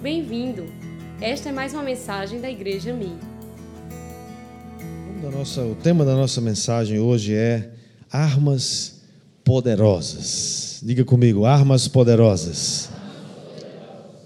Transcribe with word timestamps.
Bem-vindo! 0.00 0.64
Esta 1.20 1.48
é 1.48 1.52
mais 1.52 1.74
uma 1.74 1.82
mensagem 1.82 2.40
da 2.40 2.48
Igreja 2.48 2.94
Mi. 2.94 3.18
O 5.72 5.74
tema 5.74 6.04
da 6.04 6.14
nossa 6.14 6.40
mensagem 6.40 7.00
hoje 7.00 7.34
é 7.34 7.72
armas 8.08 9.00
poderosas. 9.42 10.78
Diga 10.84 11.04
comigo, 11.04 11.44
armas 11.44 11.88
poderosas. 11.88 12.88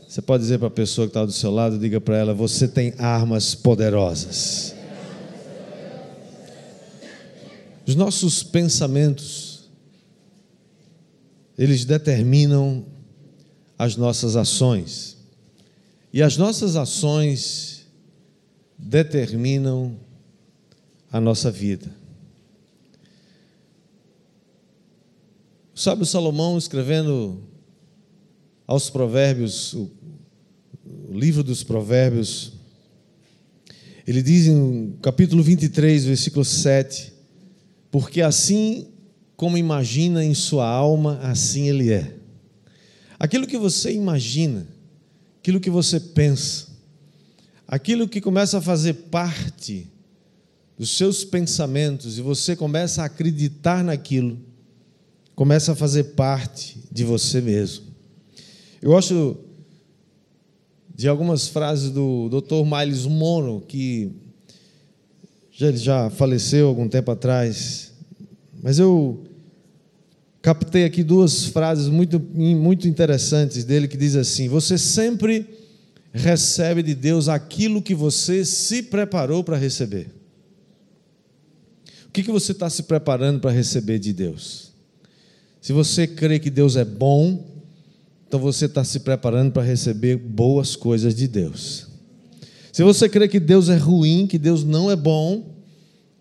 Você 0.06 0.20
pode 0.20 0.42
dizer 0.42 0.58
para 0.58 0.68
a 0.68 0.70
pessoa 0.70 1.06
que 1.06 1.10
está 1.10 1.24
do 1.24 1.32
seu 1.32 1.50
lado, 1.50 1.78
diga 1.78 1.98
para 2.02 2.18
ela: 2.18 2.34
você 2.34 2.68
tem 2.68 2.92
armas 2.98 3.54
poderosas. 3.54 4.74
Os 7.86 7.94
nossos 7.94 8.42
pensamentos, 8.42 9.70
eles 11.56 11.86
determinam 11.86 12.84
as 13.78 13.96
nossas 13.96 14.36
ações. 14.36 15.11
E 16.12 16.22
as 16.22 16.36
nossas 16.36 16.76
ações 16.76 17.86
determinam 18.76 19.96
a 21.10 21.18
nossa 21.18 21.50
vida. 21.50 21.90
O 25.74 25.78
sábio 25.78 26.04
Salomão, 26.04 26.58
escrevendo 26.58 27.42
aos 28.66 28.90
Provérbios, 28.90 29.72
o, 29.72 29.90
livro 31.10 31.42
dos 31.42 31.62
Provérbios, 31.62 32.52
ele 34.06 34.22
diz 34.22 34.46
em 34.46 34.94
capítulo 35.00 35.42
23, 35.42 36.04
versículo 36.04 36.44
7: 36.44 37.12
Porque 37.90 38.20
assim 38.20 38.88
como 39.34 39.56
imagina 39.56 40.22
em 40.22 40.34
sua 40.34 40.68
alma, 40.68 41.18
assim 41.22 41.68
ele 41.68 41.90
é. 41.90 42.16
Aquilo 43.18 43.46
que 43.46 43.56
você 43.56 43.92
imagina, 43.92 44.66
aquilo 45.42 45.58
que 45.58 45.70
você 45.70 45.98
pensa, 45.98 46.68
aquilo 47.66 48.06
que 48.06 48.20
começa 48.20 48.58
a 48.58 48.62
fazer 48.62 48.94
parte 49.10 49.90
dos 50.78 50.96
seus 50.96 51.24
pensamentos 51.24 52.16
e 52.16 52.22
você 52.22 52.54
começa 52.54 53.02
a 53.02 53.06
acreditar 53.06 53.82
naquilo, 53.82 54.38
começa 55.34 55.72
a 55.72 55.74
fazer 55.74 56.14
parte 56.14 56.78
de 56.92 57.02
você 57.02 57.40
mesmo. 57.40 57.86
Eu 58.80 58.90
gosto 58.90 59.36
de 60.94 61.08
algumas 61.08 61.48
frases 61.48 61.90
do 61.90 62.28
Dr. 62.28 62.62
Miles 62.64 63.04
Monroe, 63.04 63.62
que 63.62 64.12
ele 65.60 65.76
já 65.76 66.08
faleceu 66.08 66.68
algum 66.68 66.88
tempo 66.88 67.10
atrás, 67.10 67.92
mas 68.62 68.78
eu 68.78 69.24
captei 70.42 70.84
aqui 70.84 71.04
duas 71.04 71.46
frases 71.46 71.88
muito, 71.88 72.20
muito 72.20 72.88
interessantes 72.88 73.64
dele 73.64 73.86
que 73.86 73.96
diz 73.96 74.16
assim: 74.16 74.48
Você 74.48 74.76
sempre 74.76 75.46
recebe 76.12 76.82
de 76.82 76.94
Deus 76.94 77.28
aquilo 77.28 77.80
que 77.80 77.94
você 77.94 78.44
se 78.44 78.82
preparou 78.82 79.44
para 79.44 79.56
receber. 79.56 80.08
O 82.08 82.10
que, 82.12 82.22
que 82.22 82.32
você 82.32 82.52
está 82.52 82.68
se 82.68 82.82
preparando 82.82 83.40
para 83.40 83.52
receber 83.52 83.98
de 83.98 84.12
Deus? 84.12 84.72
Se 85.62 85.72
você 85.72 86.06
crê 86.06 86.38
que 86.38 86.50
Deus 86.50 86.76
é 86.76 86.84
bom, 86.84 87.46
então 88.26 88.38
você 88.38 88.66
está 88.66 88.84
se 88.84 89.00
preparando 89.00 89.52
para 89.52 89.62
receber 89.62 90.16
boas 90.16 90.76
coisas 90.76 91.14
de 91.14 91.26
Deus. 91.26 91.86
Se 92.70 92.82
você 92.82 93.08
crê 93.08 93.28
que 93.28 93.38
Deus 93.40 93.68
é 93.68 93.76
ruim, 93.76 94.26
que 94.26 94.38
Deus 94.38 94.64
não 94.64 94.90
é 94.90 94.96
bom, 94.96 95.54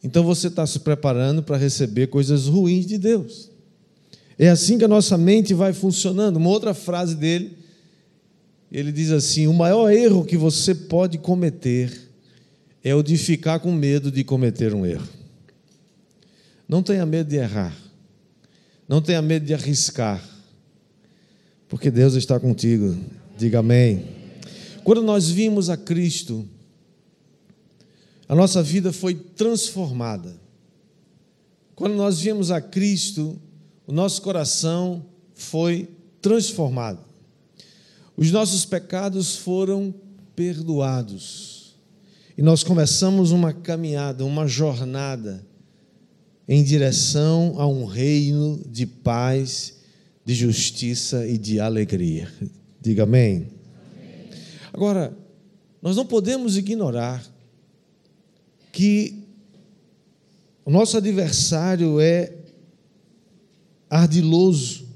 então 0.03 0.23
você 0.23 0.47
está 0.47 0.65
se 0.65 0.79
preparando 0.79 1.43
para 1.43 1.57
receber 1.57 2.07
coisas 2.07 2.47
ruins 2.47 2.85
de 2.85 2.97
Deus. 2.97 3.50
É 4.41 4.49
assim 4.49 4.79
que 4.79 4.83
a 4.83 4.87
nossa 4.87 5.19
mente 5.19 5.53
vai 5.53 5.71
funcionando. 5.71 6.37
Uma 6.37 6.49
outra 6.49 6.73
frase 6.73 7.13
dele, 7.13 7.55
ele 8.71 8.91
diz 8.91 9.11
assim: 9.11 9.45
o 9.45 9.53
maior 9.53 9.91
erro 9.91 10.25
que 10.25 10.35
você 10.35 10.73
pode 10.73 11.19
cometer 11.19 12.09
é 12.83 12.95
o 12.95 13.03
de 13.03 13.17
ficar 13.17 13.59
com 13.59 13.71
medo 13.71 14.11
de 14.11 14.23
cometer 14.23 14.73
um 14.73 14.83
erro. 14.83 15.07
Não 16.67 16.81
tenha 16.81 17.05
medo 17.05 17.29
de 17.29 17.35
errar. 17.35 17.77
Não 18.89 18.99
tenha 18.99 19.21
medo 19.21 19.45
de 19.45 19.53
arriscar. 19.53 20.19
Porque 21.69 21.91
Deus 21.91 22.15
está 22.15 22.39
contigo. 22.39 22.97
Diga 23.37 23.59
amém. 23.59 24.03
Quando 24.83 25.03
nós 25.03 25.29
vimos 25.29 25.69
a 25.69 25.77
Cristo, 25.77 26.49
a 28.27 28.33
nossa 28.33 28.63
vida 28.63 28.91
foi 28.91 29.13
transformada. 29.13 30.35
Quando 31.75 31.93
nós 31.93 32.19
vimos 32.19 32.49
a 32.49 32.59
Cristo, 32.59 33.39
o 33.91 33.93
nosso 33.93 34.21
coração 34.21 35.05
foi 35.33 35.89
transformado. 36.21 37.03
Os 38.15 38.31
nossos 38.31 38.63
pecados 38.63 39.35
foram 39.35 39.93
perdoados. 40.33 41.75
E 42.37 42.41
nós 42.41 42.63
começamos 42.63 43.31
uma 43.31 43.51
caminhada, 43.51 44.23
uma 44.23 44.47
jornada 44.47 45.45
em 46.47 46.63
direção 46.63 47.55
a 47.57 47.67
um 47.67 47.83
reino 47.83 48.63
de 48.65 48.85
paz, 48.85 49.79
de 50.23 50.35
justiça 50.35 51.27
e 51.27 51.37
de 51.37 51.59
alegria. 51.59 52.31
Diga 52.79 53.03
amém. 53.03 53.49
amém. 53.93 54.29
Agora, 54.71 55.13
nós 55.81 55.97
não 55.97 56.05
podemos 56.05 56.55
ignorar 56.55 57.21
que 58.71 59.21
o 60.63 60.71
nosso 60.71 60.95
adversário 60.95 61.99
é 61.99 62.37
ardiloso, 63.91 64.87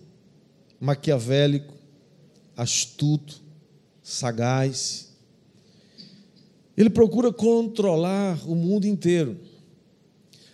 maquiavélico, 0.80 1.74
astuto, 2.56 3.42
sagaz. 4.02 5.10
Ele 6.78 6.90
procura 6.90 7.34
controlar 7.34 8.40
o 8.50 8.56
mundo 8.56 8.88
inteiro. 8.88 9.38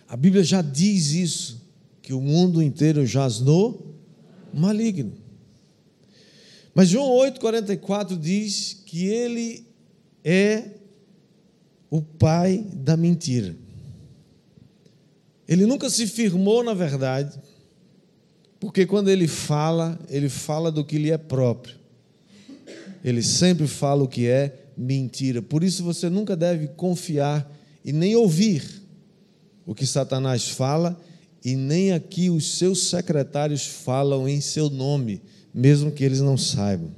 A 0.08 0.16
Bíblia 0.16 0.42
já 0.42 0.60
diz 0.60 1.12
isso, 1.12 1.62
que 2.02 2.12
o 2.12 2.20
mundo 2.20 2.60
inteiro 2.60 3.06
jaz 3.06 3.38
no 3.38 3.78
maligno. 4.52 5.12
Mas 6.74 6.88
João 6.88 7.10
8,44 7.10 8.18
diz 8.18 8.82
que 8.84 9.06
ele 9.06 9.64
é 10.24 10.70
o 11.88 12.02
pai 12.02 12.66
da 12.74 12.96
mentira. 12.96 13.54
Ele 15.46 15.64
nunca 15.64 15.88
se 15.88 16.06
firmou 16.06 16.64
na 16.64 16.74
verdade, 16.74 17.38
porque 18.62 18.86
quando 18.86 19.08
ele 19.08 19.26
fala, 19.26 19.98
ele 20.08 20.28
fala 20.28 20.70
do 20.70 20.84
que 20.84 20.96
lhe 20.96 21.10
é 21.10 21.18
próprio. 21.18 21.74
Ele 23.02 23.20
sempre 23.20 23.66
fala 23.66 24.04
o 24.04 24.06
que 24.06 24.28
é 24.28 24.56
mentira. 24.76 25.42
Por 25.42 25.64
isso 25.64 25.82
você 25.82 26.08
nunca 26.08 26.36
deve 26.36 26.68
confiar 26.68 27.52
e 27.84 27.92
nem 27.92 28.14
ouvir 28.14 28.62
o 29.66 29.74
que 29.74 29.84
Satanás 29.84 30.48
fala, 30.48 30.96
e 31.44 31.56
nem 31.56 31.90
aqui 31.90 32.30
os 32.30 32.56
seus 32.56 32.84
secretários 32.84 33.66
falam 33.66 34.28
em 34.28 34.40
seu 34.40 34.70
nome, 34.70 35.20
mesmo 35.52 35.90
que 35.90 36.04
eles 36.04 36.20
não 36.20 36.38
saibam. 36.38 36.94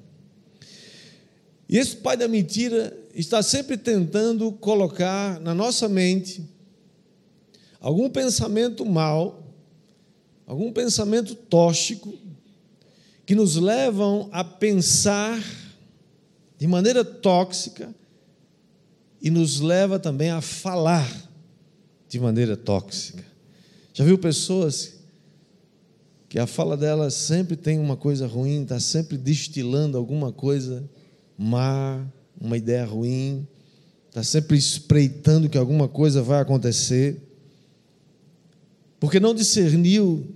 E 1.66 1.78
esse 1.78 1.96
pai 1.96 2.14
da 2.14 2.28
mentira 2.28 2.94
está 3.14 3.42
sempre 3.42 3.78
tentando 3.78 4.52
colocar 4.52 5.40
na 5.40 5.54
nossa 5.54 5.88
mente 5.88 6.44
algum 7.80 8.10
pensamento 8.10 8.84
mal, 8.84 9.43
algum 10.46 10.72
pensamento 10.72 11.34
tóxico, 11.34 12.12
que 13.26 13.34
nos 13.34 13.56
levam 13.56 14.28
a 14.32 14.44
pensar 14.44 15.42
de 16.58 16.66
maneira 16.66 17.04
tóxica 17.04 17.94
e 19.20 19.30
nos 19.30 19.60
leva 19.60 19.98
também 19.98 20.30
a 20.30 20.40
falar 20.40 21.10
de 22.08 22.20
maneira 22.20 22.56
tóxica. 22.56 23.24
Já 23.94 24.04
viu 24.04 24.18
pessoas 24.18 24.94
que 26.28 26.38
a 26.38 26.46
fala 26.46 26.76
delas 26.76 27.14
sempre 27.14 27.56
tem 27.56 27.78
uma 27.78 27.96
coisa 27.96 28.26
ruim, 28.26 28.62
está 28.62 28.78
sempre 28.78 29.16
destilando 29.16 29.96
alguma 29.96 30.32
coisa 30.32 30.84
má, 31.38 32.04
uma 32.40 32.56
ideia 32.56 32.84
ruim, 32.84 33.46
está 34.08 34.22
sempre 34.22 34.56
espreitando 34.56 35.48
que 35.48 35.56
alguma 35.56 35.88
coisa 35.88 36.22
vai 36.22 36.40
acontecer, 36.40 37.20
porque 39.00 39.18
não 39.18 39.34
discerniu 39.34 40.26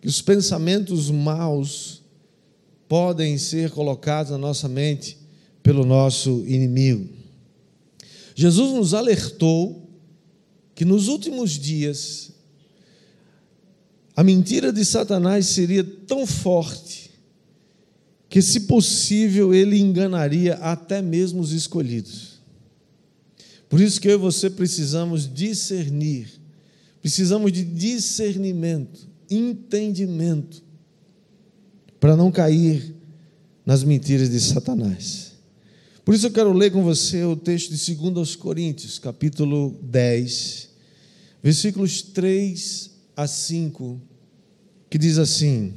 que 0.00 0.08
os 0.08 0.22
pensamentos 0.22 1.10
maus 1.10 2.02
podem 2.88 3.36
ser 3.36 3.70
colocados 3.70 4.32
na 4.32 4.38
nossa 4.38 4.68
mente 4.68 5.18
pelo 5.62 5.84
nosso 5.84 6.44
inimigo. 6.46 7.08
Jesus 8.34 8.72
nos 8.72 8.94
alertou 8.94 9.88
que 10.74 10.84
nos 10.84 11.08
últimos 11.08 11.52
dias 11.52 12.30
a 14.18 14.24
mentira 14.24 14.72
de 14.72 14.84
Satanás 14.84 15.46
seria 15.46 15.84
tão 15.84 16.26
forte 16.26 17.10
que, 18.28 18.42
se 18.42 18.60
possível, 18.60 19.54
ele 19.54 19.78
enganaria 19.78 20.54
até 20.54 21.00
mesmo 21.00 21.40
os 21.40 21.52
escolhidos. 21.52 22.40
Por 23.68 23.80
isso 23.80 24.00
que 24.00 24.08
eu 24.08 24.14
e 24.14 24.16
você 24.16 24.50
precisamos 24.50 25.32
discernir, 25.32 26.28
precisamos 27.00 27.52
de 27.52 27.64
discernimento, 27.64 29.08
entendimento, 29.30 30.62
para 32.00 32.16
não 32.16 32.30
cair 32.30 32.94
nas 33.64 33.84
mentiras 33.84 34.30
de 34.30 34.40
Satanás. 34.40 35.32
Por 36.04 36.14
isso 36.14 36.26
eu 36.26 36.30
quero 36.30 36.52
ler 36.54 36.72
com 36.72 36.82
você 36.82 37.22
o 37.24 37.36
texto 37.36 37.74
de 37.74 37.94
2 37.94 38.34
Coríntios, 38.36 38.98
capítulo 38.98 39.78
10, 39.82 40.70
versículos 41.42 42.00
3 42.00 42.90
a 43.14 43.26
5, 43.26 44.00
que 44.88 44.96
diz 44.96 45.18
assim: 45.18 45.74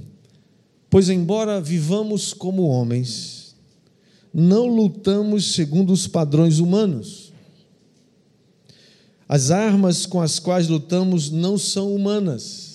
Pois 0.89 1.09
embora 1.09 1.59
vivamos 1.59 2.33
como 2.33 2.63
homens, 2.63 3.55
não 4.33 4.67
lutamos 4.67 5.53
segundo 5.53 5.91
os 5.91 6.07
padrões 6.07 6.59
humanos. 6.59 7.33
As 9.27 9.51
armas 9.51 10.05
com 10.05 10.21
as 10.21 10.39
quais 10.39 10.67
lutamos 10.67 11.29
não 11.29 11.57
são 11.57 11.93
humanas. 11.93 12.70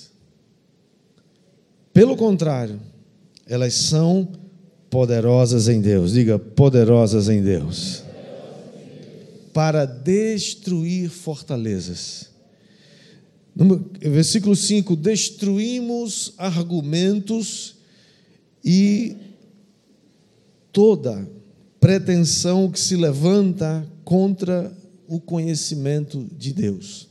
Pelo 1.96 2.14
contrário, 2.14 2.78
elas 3.46 3.72
são 3.72 4.28
poderosas 4.90 5.66
em 5.66 5.81
Deus. 5.81 6.12
Diga, 6.12 6.38
poderosas 6.38 7.31
em 7.31 7.43
Deus. 7.43 8.02
Para 9.50 9.87
destruir 9.87 11.08
fortalezas. 11.08 12.28
No 13.54 13.82
versículo 13.98 14.54
5: 14.54 14.94
Destruímos 14.94 16.34
argumentos 16.37 17.76
e 18.62 19.16
toda 20.70 21.26
pretensão 21.81 22.70
que 22.70 22.78
se 22.78 22.94
levanta 22.94 23.90
contra 24.04 24.70
o 25.08 25.19
conhecimento 25.19 26.26
de 26.37 26.52
Deus. 26.52 27.08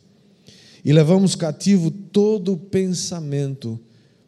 E 0.83 0.93
levamos 0.93 1.33
cativo 1.33 1.89
todo 1.89 2.55
pensamento 2.55 3.79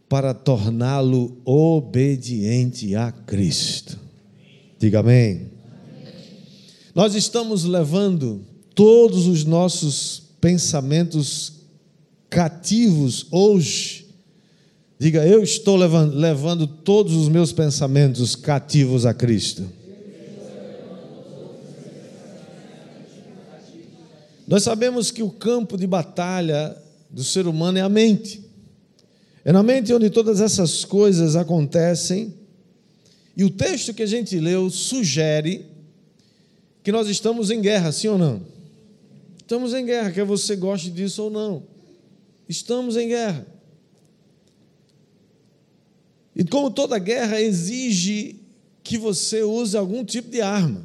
para 0.10 0.34
torná-lo 0.34 1.38
obediente 1.44 2.96
a 2.96 3.12
Cristo. 3.12 4.00
Diga 4.80 5.00
amém. 5.00 5.48
Nós 6.96 7.14
estamos 7.14 7.64
levando 7.64 8.42
todos 8.74 9.28
os 9.28 9.44
nossos 9.44 10.24
pensamentos 10.40 11.54
cativos 12.30 13.28
hoje. 13.32 14.08
Diga, 15.00 15.26
eu 15.28 15.44
estou 15.44 15.76
levando, 15.76 16.16
levando 16.16 16.66
todos 16.66 17.14
os 17.14 17.30
meus 17.30 17.52
pensamentos 17.52 18.36
cativos 18.36 19.06
a 19.06 19.14
Cristo. 19.14 19.64
Nós 24.48 24.64
sabemos 24.64 25.12
que 25.12 25.22
o 25.22 25.30
campo 25.30 25.78
de 25.78 25.86
batalha 25.86 26.76
do 27.10 27.24
ser 27.24 27.48
humano 27.48 27.78
é 27.78 27.82
a 27.82 27.90
mente. 27.90 28.47
É 29.48 29.52
na 29.54 29.64
mente 29.64 29.94
onde 29.94 30.10
todas 30.10 30.42
essas 30.42 30.84
coisas 30.84 31.38
acontecem. 31.38 32.34
E 33.34 33.46
o 33.46 33.50
texto 33.50 33.94
que 33.94 34.04
a 34.04 34.06
gente 34.06 34.38
leu 34.38 34.70
sugere 34.70 35.66
que 36.84 36.92
nós 36.92 37.08
estamos 37.08 37.50
em 37.50 37.62
guerra, 37.62 37.94
sim 37.94 38.10
ou 38.10 38.18
não? 38.18 38.42
Estamos 39.38 39.74
em 39.74 39.86
guerra, 39.86 40.12
quer 40.12 40.26
você 40.26 40.54
goste 40.58 40.92
disso 40.92 41.24
ou 41.24 41.30
não. 41.30 41.64
Estamos 42.50 42.98
em 42.98 43.08
guerra. 43.08 43.48
E 46.36 46.44
como 46.44 46.70
toda 46.70 47.00
guerra 47.00 47.40
exige 47.40 48.42
que 48.84 48.98
você 48.98 49.44
use 49.44 49.78
algum 49.78 50.04
tipo 50.04 50.30
de 50.30 50.42
arma. 50.42 50.84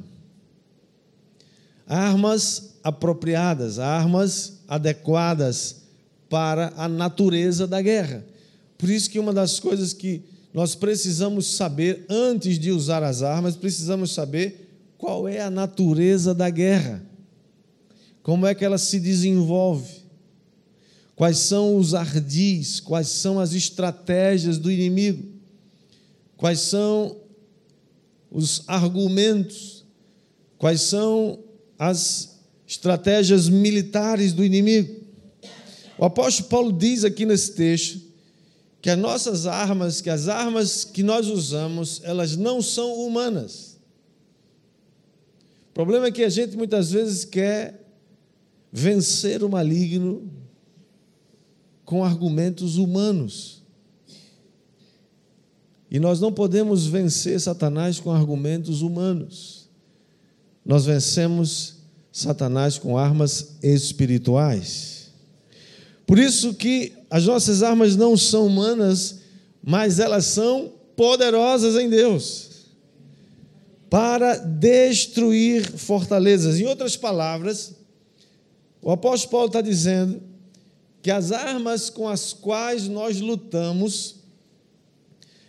Armas 1.85 2.77
apropriadas, 2.85 3.81
armas 3.81 4.61
adequadas 4.69 5.83
para 6.31 6.73
a 6.77 6.87
natureza 6.87 7.67
da 7.67 7.83
guerra. 7.83 8.31
Por 8.83 8.91
isso 8.91 9.09
que 9.09 9.21
uma 9.21 9.33
das 9.33 9.61
coisas 9.61 9.93
que 9.93 10.25
nós 10.53 10.75
precisamos 10.75 11.47
saber 11.47 12.05
antes 12.11 12.59
de 12.59 12.73
usar 12.73 13.01
as 13.05 13.23
armas, 13.23 13.55
precisamos 13.55 14.11
saber 14.11 14.75
qual 14.99 15.29
é 15.29 15.41
a 15.41 15.49
natureza 15.49 16.35
da 16.35 16.51
guerra. 16.51 17.01
Como 18.25 18.45
é 18.45 18.57
que 18.57 18.65
ela 18.65 18.79
se 18.79 18.99
desenvolve? 18.99 20.03
Quais 21.15 21.39
são 21.39 21.77
os 21.77 21.95
ardis, 21.95 22.81
quais 22.81 23.07
são 23.07 23.39
as 23.39 23.53
estratégias 23.53 24.59
do 24.59 24.69
inimigo? 24.69 25.29
Quais 26.37 26.59
são 26.59 27.19
os 28.33 28.65
argumentos? 28.67 29.85
Quais 30.59 30.81
são 30.81 31.39
as 31.79 32.41
estratégias 32.67 33.49
militares 33.49 34.33
do 34.33 34.45
inimigo? 34.45 35.03
O 35.97 36.05
apóstolo 36.05 36.49
Paulo 36.49 36.73
diz 36.73 37.05
aqui 37.05 37.25
nesse 37.25 37.53
texto 37.53 38.11
que 38.83 38.91
as 38.91 38.99
nossas 38.99 39.47
armas, 39.47 40.01
que 40.01 40.11
as 40.11 40.27
armas 40.27 40.85
que 40.85 41.05
nós 41.05 41.29
usamos, 41.29 42.01
elas 42.03 42.37
não 42.37 42.61
são 42.61 42.93
humanas. 42.95 43.79
O 45.71 45.73
problema 45.73 46.09
é 46.09 46.11
que 46.11 46.25
a 46.25 46.29
gente 46.29 46.57
muitas 46.57 46.91
vezes 46.91 47.25
quer 47.25 47.81
vencer 48.73 49.45
o 49.45 49.49
maligno 49.49 50.29
com 51.85 52.03
argumentos 52.03 52.77
humanos. 52.77 53.63
E 55.89 56.01
nós 56.01 56.21
não 56.21 56.33
podemos 56.33 56.85
vencer 56.85 57.41
Satanás 57.41 58.01
com 58.01 58.11
argumentos 58.11 58.83
humanos. 58.83 59.71
Nós 60.65 60.87
vencemos 60.87 61.77
Satanás 62.11 62.79
com 62.79 62.99
armas 62.99 63.59
espirituais. 63.63 65.13
Por 66.05 66.19
isso 66.19 66.53
que 66.55 66.93
as 67.13 67.27
nossas 67.27 67.63
armas 67.63 67.95
não 67.95 68.17
são 68.17 68.47
humanas, 68.47 69.19
mas 69.63 69.99
elas 69.99 70.25
são 70.25 70.73
poderosas 70.97 71.77
em 71.77 71.91
Deus 71.91 72.49
para 73.91 74.37
destruir 74.37 75.63
fortalezas. 75.77 76.59
Em 76.59 76.65
outras 76.65 76.97
palavras, 76.97 77.75
o 78.81 78.91
apóstolo 78.91 79.31
Paulo 79.31 79.47
está 79.49 79.61
dizendo 79.61 80.23
que 81.03 81.11
as 81.11 81.33
armas 81.33 81.91
com 81.91 82.09
as 82.09 82.33
quais 82.33 82.89
nós 82.89 83.21
lutamos, 83.21 84.15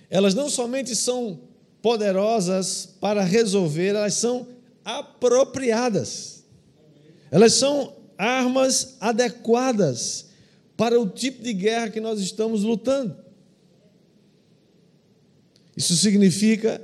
elas 0.09 0.33
não 0.33 0.49
somente 0.49 0.93
são 0.93 1.39
poderosas 1.81 2.89
para 2.99 3.23
resolver, 3.23 3.95
elas 3.95 4.15
são 4.15 4.45
apropriadas. 4.83 6.43
Elas 7.31 7.53
são 7.53 7.93
armas 8.17 8.97
adequadas 8.99 10.32
para 10.75 10.99
o 10.99 11.07
tipo 11.07 11.43
de 11.43 11.53
guerra 11.53 11.89
que 11.89 11.99
nós 11.99 12.19
estamos 12.19 12.63
lutando. 12.63 13.15
Isso 15.75 15.95
significa 15.95 16.81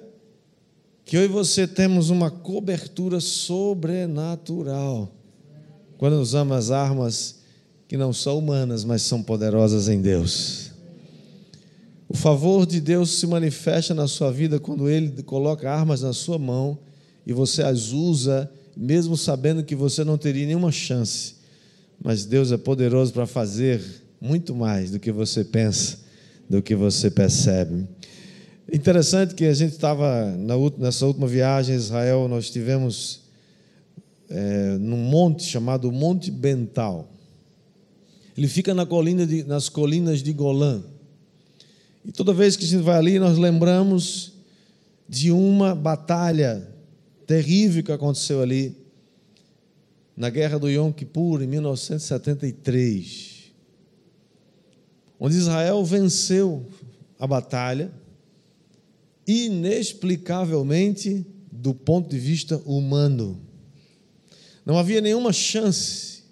que 1.06 1.18
eu 1.18 1.24
e 1.24 1.28
você 1.28 1.68
temos 1.68 2.10
uma 2.10 2.30
cobertura 2.30 3.20
sobrenatural 3.20 5.12
quando 5.98 6.14
usamos 6.14 6.56
as 6.56 6.72
armas 6.72 7.40
que 7.88 7.98
não 7.98 8.14
são 8.14 8.38
humanas, 8.38 8.84
mas 8.84 9.02
são 9.02 9.22
poderosas 9.22 9.88
em 9.88 10.02
Deus. 10.02 10.72
O 12.08 12.16
favor 12.16 12.66
de 12.66 12.80
Deus 12.80 13.20
se 13.20 13.28
manifesta 13.28 13.94
na 13.94 14.08
sua 14.08 14.32
vida 14.32 14.60
quando 14.60 14.90
Ele 14.90 15.22
coloca 15.24 15.70
armas 15.70 16.02
na 16.02 16.14
sua 16.14 16.40
mão 16.40 16.80
e 17.26 17.34
você 17.34 17.62
as 17.62 17.92
usa, 17.92 18.50
mesmo 18.76 19.18
sabendo 19.18 19.64
que 19.64 19.76
você 19.76 20.04
não 20.04 20.18
teria 20.18 20.46
nenhuma 20.46 20.72
chance 20.72 21.39
mas 22.02 22.26
Deus 22.26 22.52
é 22.52 22.58
poderoso 22.58 23.14
para 23.14 23.26
fazer 23.26 23.82
muito 24.22 24.56
mais 24.56 24.92
do 24.92 25.00
que 25.00 25.12
você 25.12 25.44
pensa, 25.44 26.00
do 26.50 26.62
que 26.62 26.76
você 26.76 27.10
percebe. 27.10 27.88
Interessante 28.72 29.34
que 29.34 29.46
a 29.46 29.54
gente 29.54 29.72
estava 29.72 30.26
nessa 30.78 31.06
última 31.06 31.28
viagem 31.28 31.76
a 31.76 31.78
Israel, 31.78 32.28
nós 32.28 32.46
estivemos 32.46 33.22
é, 34.30 34.78
num 34.78 34.98
monte 34.98 35.44
chamado 35.44 35.92
Monte 35.92 36.30
Bental. 36.30 37.10
Ele 38.38 38.48
fica 38.48 38.74
na 38.74 38.86
colina 38.86 39.26
de, 39.26 39.44
nas 39.44 39.68
colinas 39.68 40.22
de 40.22 40.32
Golã. 40.32 40.82
E 42.06 42.12
toda 42.12 42.34
vez 42.34 42.56
que 42.56 42.64
a 42.64 42.68
gente 42.68 42.84
vai 42.84 42.98
ali, 42.98 43.20
nós 43.20 43.38
lembramos 43.38 44.34
de 45.08 45.32
uma 45.32 45.74
batalha 45.74 46.66
terrível 47.26 47.84
que 47.84 47.92
aconteceu 47.92 48.42
ali 48.42 48.78
na 50.20 50.30
guerra 50.30 50.60
do 50.60 50.70
Yom 50.70 50.92
Kippur, 50.92 51.42
em 51.42 51.48
1973, 51.48 53.54
onde 55.18 55.38
Israel 55.38 55.82
venceu 55.86 56.68
a 57.18 57.26
batalha, 57.26 57.90
inexplicavelmente 59.26 61.26
do 61.50 61.74
ponto 61.74 62.10
de 62.10 62.20
vista 62.20 62.58
humano. 62.66 63.40
Não 64.66 64.78
havia 64.78 65.00
nenhuma 65.00 65.32
chance 65.32 66.24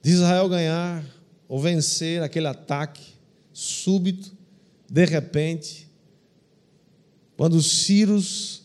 de 0.00 0.12
Israel 0.12 0.48
ganhar 0.48 1.04
ou 1.48 1.58
vencer 1.58 2.22
aquele 2.22 2.46
ataque 2.46 3.14
súbito, 3.52 4.32
de 4.88 5.04
repente, 5.06 5.90
quando 7.36 7.54
os 7.54 7.82
Círios 7.82 8.62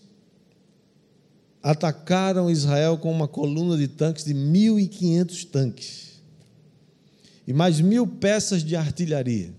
atacaram 1.66 2.48
Israel 2.48 2.96
com 2.96 3.12
uma 3.12 3.28
coluna 3.28 3.76
de 3.76 3.88
tanques 3.88 4.24
de 4.24 4.36
1.500 4.36 5.50
tanques 5.50 6.22
e 7.48 7.52
mais 7.52 7.82
mil 7.82 8.06
peças 8.06 8.64
de 8.64 8.76
artilharia. 8.76 9.52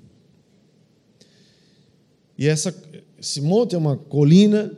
E 2.39 2.47
essa, 2.47 2.73
esse 3.19 3.41
monte 3.41 3.75
é 3.75 3.79
uma 3.79 3.97
colina 3.97 4.71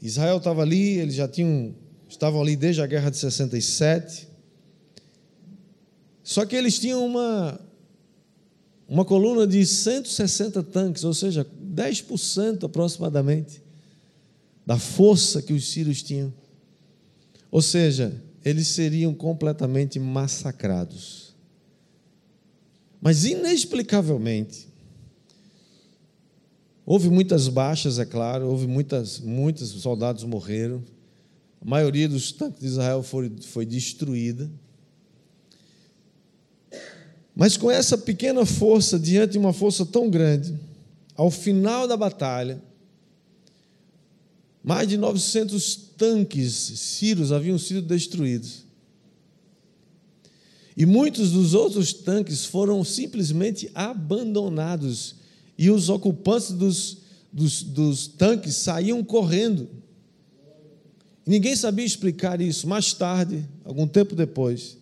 Israel 0.00 0.38
estava 0.38 0.62
ali, 0.62 0.98
eles 0.98 1.14
já 1.14 1.28
tinham, 1.28 1.74
estavam 2.08 2.40
ali 2.40 2.56
desde 2.56 2.80
a 2.80 2.86
guerra 2.86 3.10
de 3.10 3.18
67. 3.18 4.26
Só 6.24 6.46
que 6.46 6.56
eles 6.56 6.78
tinham 6.78 7.04
uma, 7.04 7.60
uma 8.88 9.04
coluna 9.04 9.46
de 9.46 9.64
160 9.66 10.62
tanques, 10.62 11.04
ou 11.04 11.12
seja, 11.12 11.46
10% 11.62 12.64
aproximadamente 12.64 13.61
da 14.64 14.78
força 14.78 15.42
que 15.42 15.52
os 15.52 15.68
sírios 15.68 16.02
tinham. 16.02 16.32
Ou 17.50 17.60
seja, 17.60 18.20
eles 18.44 18.68
seriam 18.68 19.12
completamente 19.14 19.98
massacrados. 19.98 21.34
Mas 23.00 23.24
inexplicavelmente, 23.24 24.68
houve 26.86 27.10
muitas 27.10 27.48
baixas, 27.48 27.98
é 27.98 28.04
claro, 28.04 28.48
houve 28.48 28.66
muitas, 28.66 29.18
muitos 29.18 29.68
soldados 29.70 30.24
morreram. 30.24 30.82
A 31.60 31.64
maioria 31.64 32.08
dos 32.08 32.32
tanques 32.32 32.60
de 32.60 32.66
Israel 32.66 33.02
foi, 33.02 33.32
foi 33.42 33.66
destruída. 33.66 34.50
Mas 37.34 37.56
com 37.56 37.70
essa 37.70 37.96
pequena 37.96 38.44
força, 38.44 38.98
diante 38.98 39.32
de 39.32 39.38
uma 39.38 39.52
força 39.52 39.86
tão 39.86 40.08
grande, 40.10 40.54
ao 41.14 41.30
final 41.30 41.88
da 41.88 41.96
batalha, 41.96 42.62
mais 44.62 44.88
de 44.88 44.96
900 44.96 45.74
tanques 45.96 46.52
sírios 46.54 47.32
haviam 47.32 47.58
sido 47.58 47.82
destruídos. 47.82 48.64
E 50.76 50.86
muitos 50.86 51.32
dos 51.32 51.52
outros 51.52 51.92
tanques 51.92 52.46
foram 52.46 52.82
simplesmente 52.84 53.70
abandonados. 53.74 55.16
E 55.58 55.68
os 55.68 55.88
ocupantes 55.88 56.52
dos, 56.52 56.98
dos, 57.32 57.62
dos 57.62 58.06
tanques 58.06 58.54
saíam 58.56 59.02
correndo. 59.04 59.68
Ninguém 61.26 61.54
sabia 61.56 61.84
explicar 61.84 62.40
isso. 62.40 62.66
Mais 62.66 62.92
tarde, 62.94 63.46
algum 63.64 63.86
tempo 63.86 64.14
depois, 64.14 64.78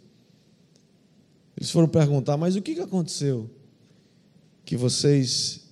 eles 1.56 1.70
foram 1.70 1.88
perguntar: 1.88 2.37
Mas 2.37 2.54
o 2.54 2.62
que 2.62 2.78
aconteceu? 2.80 3.50
Que 4.64 4.76
vocês 4.76 5.62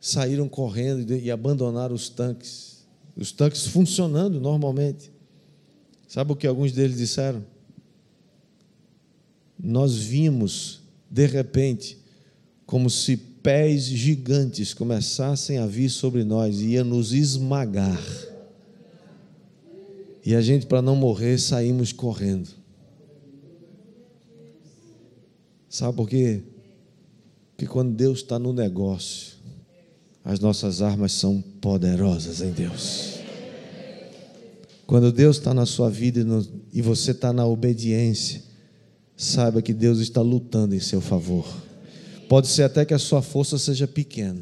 saíram 0.00 0.48
correndo 0.48 1.14
e 1.14 1.30
abandonaram 1.30 1.94
os 1.94 2.10
tanques 2.10 2.73
os 3.16 3.32
tanques 3.32 3.66
funcionando 3.66 4.40
normalmente. 4.40 5.12
Sabe 6.08 6.32
o 6.32 6.36
que 6.36 6.46
alguns 6.46 6.72
deles 6.72 6.96
disseram? 6.96 7.44
Nós 9.58 9.96
vimos, 9.96 10.80
de 11.10 11.26
repente, 11.26 11.98
como 12.66 12.90
se 12.90 13.16
pés 13.16 13.84
gigantes 13.84 14.72
começassem 14.74 15.58
a 15.58 15.66
vir 15.66 15.90
sobre 15.90 16.24
nós 16.24 16.60
e 16.60 16.70
ia 16.70 16.84
nos 16.84 17.12
esmagar. 17.12 18.02
E 20.24 20.34
a 20.34 20.40
gente, 20.40 20.66
para 20.66 20.80
não 20.80 20.96
morrer, 20.96 21.38
saímos 21.38 21.92
correndo. 21.92 22.48
Sabe 25.68 25.96
por 25.96 26.08
quê? 26.08 26.42
Porque 27.50 27.66
quando 27.66 27.94
Deus 27.94 28.20
está 28.20 28.38
no 28.38 28.52
negócio, 28.52 29.33
as 30.24 30.40
nossas 30.40 30.80
armas 30.80 31.12
são 31.12 31.42
poderosas 31.60 32.40
em 32.40 32.50
Deus. 32.50 33.18
Quando 34.86 35.12
Deus 35.12 35.36
está 35.36 35.52
na 35.52 35.66
sua 35.66 35.90
vida 35.90 36.20
e, 36.20 36.24
no, 36.24 36.46
e 36.72 36.80
você 36.80 37.10
está 37.10 37.32
na 37.32 37.46
obediência, 37.46 38.42
saiba 39.16 39.60
que 39.60 39.72
Deus 39.72 39.98
está 39.98 40.22
lutando 40.22 40.74
em 40.74 40.80
seu 40.80 41.00
favor. 41.00 41.46
Pode 42.28 42.48
ser 42.48 42.62
até 42.62 42.84
que 42.84 42.94
a 42.94 42.98
sua 42.98 43.22
força 43.22 43.58
seja 43.58 43.86
pequena. 43.86 44.40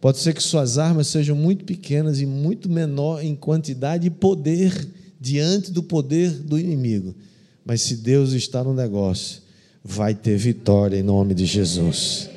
Pode 0.00 0.18
ser 0.18 0.34
que 0.34 0.42
suas 0.42 0.78
armas 0.78 1.08
sejam 1.08 1.36
muito 1.36 1.64
pequenas 1.64 2.20
e 2.20 2.26
muito 2.26 2.68
menor 2.68 3.22
em 3.22 3.34
quantidade 3.34 4.06
e 4.06 4.10
poder 4.10 4.72
diante 5.20 5.70
do 5.70 5.82
poder 5.82 6.30
do 6.30 6.58
inimigo. 6.58 7.14
Mas 7.64 7.82
se 7.82 7.96
Deus 7.96 8.32
está 8.32 8.62
no 8.62 8.74
negócio, 8.74 9.42
vai 9.82 10.14
ter 10.14 10.36
vitória 10.36 10.96
em 10.98 11.02
nome 11.02 11.34
de 11.34 11.46
Jesus. 11.46 12.28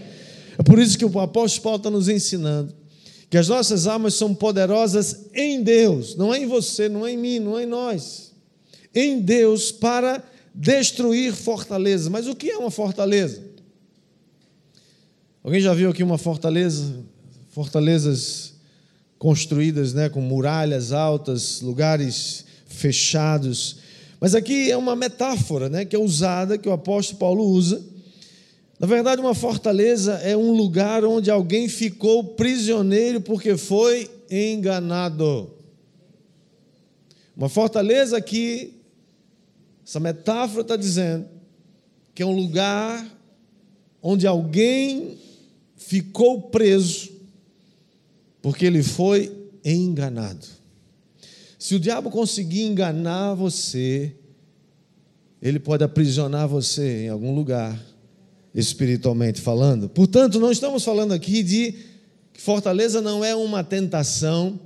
É 0.59 0.63
por 0.63 0.77
isso 0.77 0.97
que 0.97 1.05
o 1.05 1.19
apóstolo 1.19 1.63
Paulo 1.63 1.77
está 1.77 1.89
nos 1.89 2.09
ensinando 2.09 2.77
que 3.29 3.37
as 3.37 3.47
nossas 3.47 3.85
armas 3.85 4.15
são 4.15 4.33
poderosas 4.33 5.27
em 5.33 5.61
Deus, 5.61 6.15
não 6.15 6.33
é 6.33 6.39
em 6.39 6.47
você, 6.47 6.89
não 6.89 7.05
é 7.05 7.11
em 7.11 7.17
mim, 7.17 7.39
não 7.39 7.59
é 7.59 7.63
em 7.63 7.67
nós. 7.67 8.33
Em 8.93 9.21
Deus 9.21 9.71
para 9.71 10.23
destruir 10.53 11.33
fortalezas. 11.33 12.07
Mas 12.07 12.25
o 12.25 12.35
que 12.35 12.49
é 12.49 12.57
uma 12.57 12.71
fortaleza? 12.71 13.43
Alguém 15.43 15.61
já 15.61 15.73
viu 15.75 15.91
aqui 15.91 16.01
uma 16.01 16.17
fortaleza? 16.17 16.95
Fortalezas 17.49 18.55
construídas 19.19 19.93
né, 19.93 20.09
com 20.09 20.21
muralhas 20.21 20.91
altas, 20.91 21.61
lugares 21.61 22.45
fechados. 22.65 23.77
Mas 24.19 24.33
aqui 24.33 24.71
é 24.71 24.75
uma 24.75 24.95
metáfora 24.95 25.69
né, 25.69 25.85
que 25.85 25.95
é 25.95 25.99
usada, 25.99 26.57
que 26.57 26.67
o 26.67 26.73
apóstolo 26.73 27.19
Paulo 27.19 27.43
usa 27.43 27.88
na 28.79 28.87
verdade, 28.87 29.19
uma 29.19 29.35
fortaleza 29.35 30.13
é 30.23 30.37
um 30.37 30.53
lugar 30.53 31.03
onde 31.03 31.29
alguém 31.29 31.67
ficou 31.67 32.23
prisioneiro 32.23 33.19
porque 33.19 33.57
foi 33.57 34.09
enganado. 34.31 35.51
Uma 37.35 37.49
fortaleza 37.49 38.15
aqui, 38.15 38.73
essa 39.85 39.99
metáfora 39.99 40.61
está 40.61 40.77
dizendo 40.77 41.27
que 42.15 42.23
é 42.23 42.25
um 42.25 42.33
lugar 42.35 43.05
onde 44.01 44.25
alguém 44.25 45.17
ficou 45.75 46.43
preso 46.43 47.11
porque 48.41 48.65
ele 48.65 48.81
foi 48.81 49.49
enganado. 49.63 50.47
Se 51.57 51.75
o 51.75 51.79
diabo 51.79 52.09
conseguir 52.09 52.61
enganar 52.61 53.33
você, 53.33 54.15
ele 55.41 55.59
pode 55.59 55.83
aprisionar 55.83 56.47
você 56.47 57.05
em 57.05 57.09
algum 57.09 57.35
lugar 57.35 57.77
espiritualmente 58.53 59.41
falando. 59.41 59.89
Portanto, 59.89 60.39
não 60.39 60.51
estamos 60.51 60.83
falando 60.83 61.13
aqui 61.13 61.43
de 61.43 61.75
que 62.33 62.41
fortaleza 62.41 63.01
não 63.01 63.23
é 63.23 63.35
uma 63.35 63.63
tentação, 63.63 64.59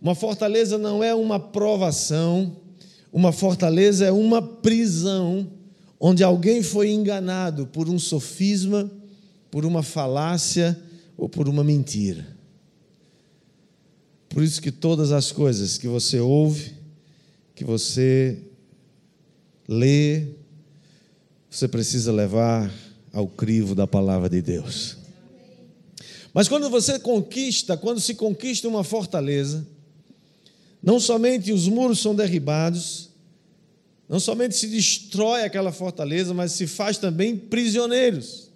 uma 0.00 0.14
fortaleza 0.14 0.78
não 0.78 1.02
é 1.02 1.14
uma 1.14 1.40
provação, 1.40 2.56
uma 3.12 3.32
fortaleza 3.32 4.04
é 4.04 4.12
uma 4.12 4.42
prisão 4.42 5.50
onde 5.98 6.22
alguém 6.22 6.62
foi 6.62 6.90
enganado 6.90 7.66
por 7.66 7.88
um 7.88 7.98
sofisma, 7.98 8.90
por 9.50 9.64
uma 9.64 9.82
falácia 9.82 10.78
ou 11.16 11.28
por 11.28 11.48
uma 11.48 11.64
mentira. 11.64 12.26
Por 14.28 14.42
isso 14.42 14.60
que 14.60 14.72
todas 14.72 15.12
as 15.12 15.30
coisas 15.30 15.78
que 15.78 15.86
você 15.86 16.18
ouve, 16.18 16.72
que 17.54 17.64
você 17.64 18.42
lê, 19.68 20.26
você 21.48 21.68
precisa 21.68 22.12
levar 22.12 22.68
ao 23.14 23.26
crivo 23.26 23.74
da 23.74 23.86
palavra 23.86 24.28
de 24.28 24.42
Deus. 24.42 24.98
Mas 26.34 26.48
quando 26.48 26.68
você 26.68 26.98
conquista, 26.98 27.76
quando 27.76 28.00
se 28.00 28.14
conquista 28.14 28.68
uma 28.68 28.82
fortaleza, 28.82 29.66
não 30.82 30.98
somente 30.98 31.52
os 31.52 31.68
muros 31.68 32.00
são 32.00 32.14
derribados, 32.14 33.08
não 34.08 34.20
somente 34.20 34.56
se 34.56 34.66
destrói 34.66 35.44
aquela 35.44 35.72
fortaleza, 35.72 36.34
mas 36.34 36.52
se 36.52 36.66
faz 36.66 36.98
também 36.98 37.36
prisioneiros. 37.36 38.50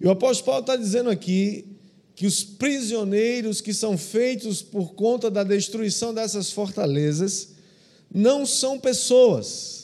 E 0.00 0.06
o 0.06 0.10
apóstolo 0.10 0.46
Paulo 0.46 0.60
está 0.60 0.76
dizendo 0.76 1.10
aqui 1.10 1.66
que 2.14 2.26
os 2.26 2.44
prisioneiros 2.44 3.60
que 3.60 3.74
são 3.74 3.98
feitos 3.98 4.62
por 4.62 4.94
conta 4.94 5.30
da 5.30 5.42
destruição 5.42 6.14
dessas 6.14 6.50
fortalezas 6.50 7.50
não 8.12 8.46
são 8.46 8.78
pessoas, 8.78 9.83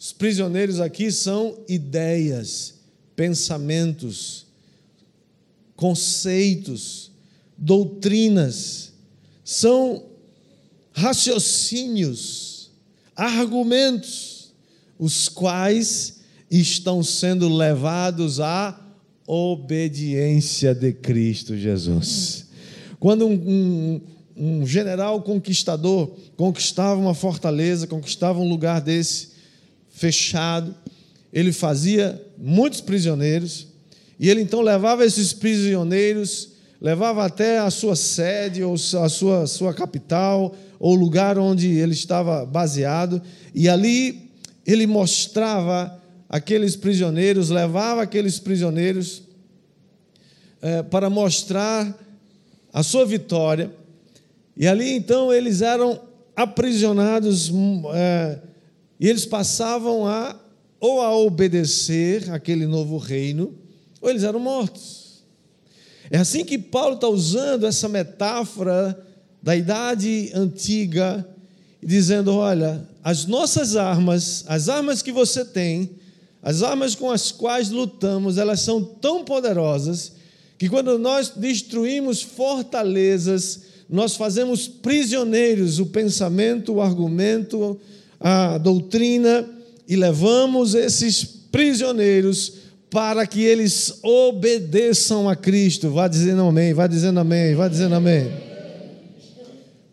os 0.00 0.14
prisioneiros 0.14 0.80
aqui 0.80 1.12
são 1.12 1.58
ideias, 1.68 2.72
pensamentos, 3.14 4.46
conceitos, 5.76 7.10
doutrinas, 7.54 8.94
são 9.44 10.06
raciocínios, 10.90 12.70
argumentos, 13.14 14.54
os 14.98 15.28
quais 15.28 16.20
estão 16.50 17.02
sendo 17.02 17.54
levados 17.54 18.40
à 18.40 18.80
obediência 19.26 20.74
de 20.74 20.94
Cristo 20.94 21.54
Jesus. 21.54 22.46
Quando 22.98 23.26
um, 23.26 23.34
um, 23.34 24.00
um 24.34 24.66
general 24.66 25.20
conquistador 25.20 26.16
conquistava 26.38 26.98
uma 26.98 27.14
fortaleza, 27.14 27.86
conquistava 27.86 28.40
um 28.40 28.48
lugar 28.48 28.80
desse, 28.80 29.29
fechado. 30.00 30.74
Ele 31.30 31.52
fazia 31.52 32.20
muitos 32.38 32.80
prisioneiros. 32.80 33.66
E 34.18 34.30
ele 34.30 34.40
então 34.40 34.62
levava 34.62 35.04
esses 35.04 35.34
prisioneiros, 35.34 36.52
levava 36.80 37.24
até 37.24 37.58
a 37.58 37.70
sua 37.70 37.94
sede 37.94 38.62
ou 38.62 38.74
a 38.74 39.08
sua, 39.08 39.46
sua 39.46 39.74
capital 39.74 40.56
ou 40.78 40.94
lugar 40.94 41.38
onde 41.38 41.68
ele 41.68 41.92
estava 41.92 42.46
baseado. 42.46 43.20
E 43.54 43.68
ali 43.68 44.30
ele 44.66 44.86
mostrava 44.86 46.00
aqueles 46.28 46.76
prisioneiros, 46.76 47.50
levava 47.50 48.02
aqueles 48.02 48.38
prisioneiros 48.38 49.22
é, 50.62 50.82
para 50.82 51.10
mostrar 51.10 51.94
a 52.72 52.82
sua 52.82 53.04
vitória. 53.04 53.70
E 54.56 54.66
ali 54.66 54.92
então 54.92 55.32
eles 55.32 55.60
eram 55.60 56.00
aprisionados 56.34 57.52
é, 57.94 58.38
e 59.00 59.08
eles 59.08 59.24
passavam 59.24 60.06
a 60.06 60.36
ou 60.78 61.00
a 61.00 61.14
obedecer 61.14 62.30
aquele 62.30 62.66
novo 62.66 62.96
reino, 62.96 63.54
ou 64.00 64.08
eles 64.08 64.22
eram 64.22 64.40
mortos. 64.40 65.22
É 66.10 66.18
assim 66.18 66.44
que 66.44 66.58
Paulo 66.58 66.94
está 66.94 67.08
usando 67.08 67.66
essa 67.66 67.88
metáfora 67.88 68.98
da 69.42 69.56
idade 69.56 70.30
antiga, 70.34 71.26
dizendo: 71.82 72.34
olha, 72.34 72.86
as 73.02 73.26
nossas 73.26 73.76
armas, 73.76 74.44
as 74.46 74.68
armas 74.68 75.02
que 75.02 75.12
você 75.12 75.44
tem, 75.44 75.90
as 76.42 76.62
armas 76.62 76.94
com 76.94 77.10
as 77.10 77.30
quais 77.30 77.70
lutamos, 77.70 78.38
elas 78.38 78.60
são 78.60 78.82
tão 78.82 79.24
poderosas 79.24 80.12
que 80.58 80.68
quando 80.68 80.98
nós 80.98 81.30
destruímos 81.30 82.20
fortalezas, 82.20 83.62
nós 83.88 84.14
fazemos 84.14 84.68
prisioneiros 84.68 85.78
o 85.78 85.86
pensamento, 85.86 86.74
o 86.74 86.80
argumento, 86.82 87.80
a 88.20 88.58
doutrina 88.58 89.48
e 89.88 89.96
levamos 89.96 90.74
esses 90.74 91.24
prisioneiros 91.24 92.52
para 92.90 93.26
que 93.26 93.42
eles 93.42 93.98
obedeçam 94.02 95.28
a 95.28 95.34
Cristo. 95.34 95.90
Vá 95.90 96.06
dizendo 96.06 96.42
amém, 96.42 96.74
vá 96.74 96.86
dizendo 96.86 97.18
amém, 97.18 97.54
vá 97.54 97.66
dizendo 97.66 97.94
amém. 97.94 98.30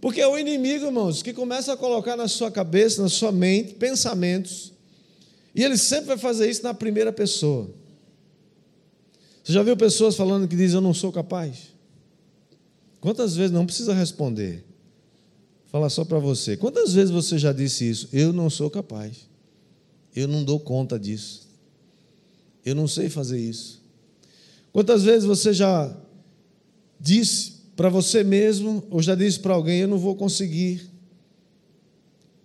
Porque 0.02 0.22
é 0.22 0.28
o 0.28 0.38
inimigo, 0.38 0.86
irmãos, 0.86 1.24
que 1.24 1.34
começa 1.34 1.74
a 1.74 1.78
colocar 1.78 2.16
na 2.16 2.28
sua 2.28 2.52
cabeça, 2.52 3.02
na 3.02 3.10
sua 3.10 3.32
mente, 3.32 3.74
pensamentos, 3.76 4.74
e 5.56 5.64
ele 5.64 5.78
sempre 5.78 6.08
vai 6.08 6.18
fazer 6.18 6.50
isso 6.50 6.62
na 6.64 6.74
primeira 6.74 7.12
pessoa. 7.12 7.70
Você 9.44 9.54
já 9.54 9.64
viu 9.64 9.78
pessoas 9.78 10.16
falando 10.16 10.48
que 10.48 10.56
dizem 10.56 10.76
eu 10.76 10.82
não 10.82 10.94
sou 10.94 11.12
capaz? 11.12 11.74
Quantas 13.00 13.36
vezes 13.36 13.52
não 13.52 13.66
precisa 13.66 13.94
responder? 13.94 14.67
Fala 15.68 15.90
só 15.90 16.06
para 16.06 16.20
você. 16.20 16.56
Quantas 16.56 16.94
vezes 16.94 17.12
você 17.12 17.38
já 17.38 17.52
disse 17.52 17.90
isso? 17.90 18.10
Eu 18.12 18.32
não 18.32 18.50
sou 18.50 18.70
capaz. 18.70 19.28
Eu 20.16 20.28
não 20.28 20.44
dou 20.44 20.60
conta 20.60 20.98
disso. 20.98 21.48
Eu 22.66 22.74
não 22.74 22.88
sei 22.88 23.10
fazer 23.10 23.40
isso. 23.40 23.82
Quantas 24.72 25.04
vezes 25.04 25.26
você 25.26 25.54
já 25.54 25.96
disse 27.00 27.58
para 27.76 27.90
você 27.90 28.24
mesmo, 28.24 28.84
ou 28.90 29.02
já 29.02 29.14
disse 29.14 29.40
para 29.40 29.54
alguém: 29.54 29.82
Eu 29.82 29.88
não 29.88 29.98
vou 29.98 30.16
conseguir. 30.16 30.90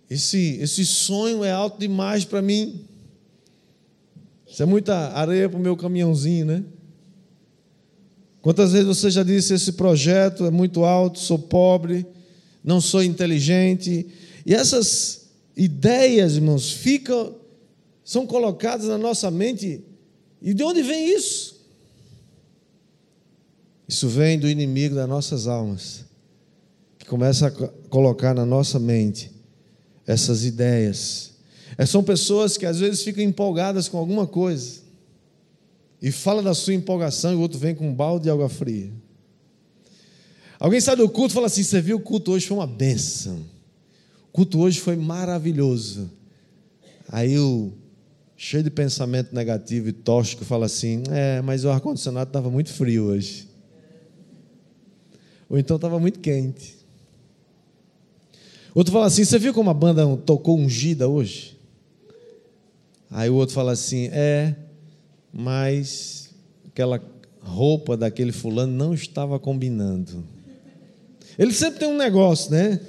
Esse, 0.09 0.57
esse 0.61 0.85
sonho 0.85 1.43
é 1.43 1.51
alto 1.51 1.79
demais 1.79 2.23
para 2.23 2.41
mim. 2.41 2.85
Isso 4.47 4.61
é 4.61 4.65
muita 4.65 4.95
areia 5.13 5.49
para 5.49 5.57
o 5.57 5.61
meu 5.61 5.75
caminhãozinho, 5.75 6.45
né? 6.45 6.63
Quantas 8.41 8.73
vezes 8.73 8.87
você 8.87 9.09
já 9.09 9.23
disse: 9.23 9.53
Esse 9.53 9.73
projeto 9.73 10.45
é 10.45 10.51
muito 10.51 10.85
alto, 10.85 11.17
sou 11.17 11.39
pobre, 11.39 12.05
não 12.63 12.79
sou 12.79 13.03
inteligente. 13.03 14.07
E 14.45 14.53
essas 14.53 15.27
ideias, 15.55 16.35
irmãos, 16.35 16.71
ficam 16.71 17.35
são 18.03 18.27
colocadas 18.27 18.87
na 18.87 18.97
nossa 18.97 19.31
mente. 19.31 19.81
E 20.41 20.53
de 20.53 20.63
onde 20.63 20.83
vem 20.83 21.15
isso? 21.15 21.53
Isso 23.87 24.07
vem 24.09 24.37
do 24.37 24.49
inimigo 24.49 24.95
das 24.95 25.07
nossas 25.07 25.47
almas, 25.47 26.05
que 26.97 27.05
começa 27.05 27.47
a 27.47 27.51
colocar 27.89 28.33
na 28.33 28.45
nossa 28.45 28.79
mente 28.79 29.31
essas 30.05 30.43
ideias. 30.43 31.33
É, 31.77 31.85
são 31.85 32.03
pessoas 32.03 32.57
que 32.57 32.65
às 32.65 32.79
vezes 32.79 33.03
ficam 33.03 33.23
empolgadas 33.23 33.87
com 33.87 33.97
alguma 33.97 34.27
coisa 34.27 34.81
e 36.01 36.11
fala 36.11 36.41
da 36.41 36.53
sua 36.53 36.73
empolgação 36.73 37.31
e 37.31 37.35
o 37.35 37.39
outro 37.39 37.57
vem 37.57 37.73
com 37.73 37.87
um 37.87 37.93
balde 37.93 38.23
de 38.23 38.29
água 38.29 38.49
fria. 38.49 38.91
Alguém 40.63 40.79
sai 40.79 40.95
do 40.95 41.09
culto 41.09 41.33
e 41.33 41.35
fala 41.35 41.47
assim: 41.47 41.61
Você 41.61 41.81
viu 41.81 41.97
o 41.97 41.99
culto 41.99 42.31
hoje 42.31 42.47
foi 42.47 42.55
uma 42.55 42.65
benção. 42.65 43.35
O 44.29 44.31
culto 44.31 44.61
hoje 44.61 44.79
foi 44.79 44.95
maravilhoso. 44.95 46.09
Aí 47.09 47.37
o 47.37 47.73
cheio 48.37 48.63
de 48.63 48.69
pensamento 48.69 49.35
negativo 49.35 49.89
e 49.89 49.91
tóxico, 49.91 50.45
fala 50.45 50.67
assim: 50.67 51.03
É, 51.11 51.41
mas 51.41 51.65
o 51.65 51.69
ar-condicionado 51.69 52.29
estava 52.29 52.49
muito 52.49 52.71
frio 52.71 53.03
hoje. 53.03 53.45
Ou 55.49 55.59
então 55.59 55.75
estava 55.75 55.99
muito 55.99 56.21
quente. 56.21 56.77
Outro 58.73 58.93
fala 58.93 59.07
assim: 59.07 59.25
Você 59.25 59.37
viu 59.37 59.53
como 59.53 59.69
a 59.69 59.73
banda 59.73 60.15
tocou 60.15 60.57
ungida 60.57 61.09
hoje? 61.09 61.59
Aí 63.11 63.29
o 63.29 63.35
outro 63.35 63.53
fala 63.53 63.73
assim: 63.73 64.07
É, 64.13 64.55
mas 65.33 66.29
aquela 66.65 67.03
roupa 67.41 67.97
daquele 67.97 68.31
fulano 68.31 68.71
não 68.71 68.93
estava 68.93 69.37
combinando. 69.37 70.31
Ele 71.37 71.53
sempre 71.53 71.79
tem 71.79 71.87
um 71.87 71.97
negócio, 71.97 72.51
né? 72.51 72.79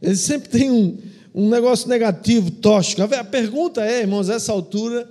Ele 0.00 0.16
sempre 0.16 0.48
tem 0.48 0.70
um, 0.70 0.98
um 1.34 1.48
negócio 1.48 1.88
negativo, 1.88 2.50
tóxico. 2.50 3.02
A 3.02 3.24
pergunta 3.24 3.84
é, 3.84 4.00
irmãos, 4.00 4.28
a 4.28 4.34
essa 4.34 4.52
altura, 4.52 5.08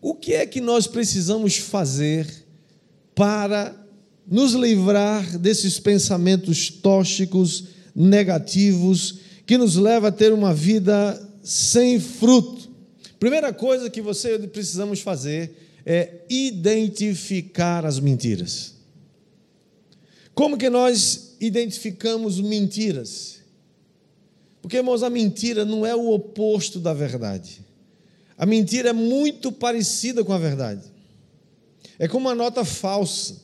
o 0.00 0.14
que 0.14 0.34
é 0.34 0.46
que 0.46 0.60
nós 0.60 0.86
precisamos 0.86 1.56
fazer 1.56 2.26
para 3.14 3.74
nos 4.26 4.52
livrar 4.52 5.38
desses 5.38 5.80
pensamentos 5.80 6.70
tóxicos, 6.70 7.64
negativos, 7.94 9.20
que 9.46 9.58
nos 9.58 9.76
leva 9.76 10.08
a 10.08 10.12
ter 10.12 10.32
uma 10.32 10.54
vida 10.54 11.20
sem 11.42 11.98
fruto? 11.98 12.68
Primeira 13.18 13.52
coisa 13.52 13.90
que 13.90 14.00
você 14.00 14.36
e 14.36 14.46
precisamos 14.46 15.00
fazer 15.00 15.50
é 15.84 16.20
identificar 16.28 17.84
as 17.84 17.98
mentiras. 17.98 18.74
Como 20.34 20.56
que 20.56 20.70
nós 20.70 21.27
identificamos 21.40 22.40
mentiras? 22.40 23.38
Porque, 24.60 24.76
irmãos, 24.76 25.02
a 25.02 25.10
mentira 25.10 25.64
não 25.64 25.86
é 25.86 25.94
o 25.94 26.10
oposto 26.10 26.78
da 26.78 26.92
verdade. 26.92 27.64
A 28.36 28.46
mentira 28.46 28.90
é 28.90 28.92
muito 28.92 29.50
parecida 29.50 30.24
com 30.24 30.32
a 30.32 30.38
verdade. 30.38 30.82
É 31.98 32.06
como 32.06 32.28
uma 32.28 32.34
nota 32.34 32.64
falsa. 32.64 33.36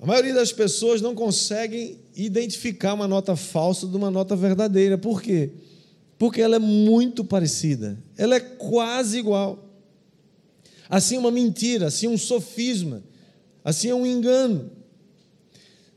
A 0.00 0.06
maioria 0.06 0.34
das 0.34 0.52
pessoas 0.52 1.00
não 1.00 1.14
conseguem 1.14 1.98
identificar 2.14 2.92
uma 2.94 3.06
nota 3.06 3.36
falsa 3.36 3.86
de 3.86 3.96
uma 3.96 4.10
nota 4.10 4.34
verdadeira. 4.34 4.98
Por 4.98 5.22
quê? 5.22 5.50
Porque 6.18 6.42
ela 6.42 6.56
é 6.56 6.58
muito 6.58 7.24
parecida. 7.24 7.98
Ela 8.16 8.36
é 8.36 8.40
quase 8.40 9.18
igual. 9.18 9.70
Assim, 10.88 11.16
uma 11.16 11.30
mentira, 11.30 11.86
assim, 11.86 12.06
um 12.06 12.18
sofisma, 12.18 13.02
assim, 13.64 13.88
é 13.88 13.94
um 13.94 14.06
engano. 14.06 14.70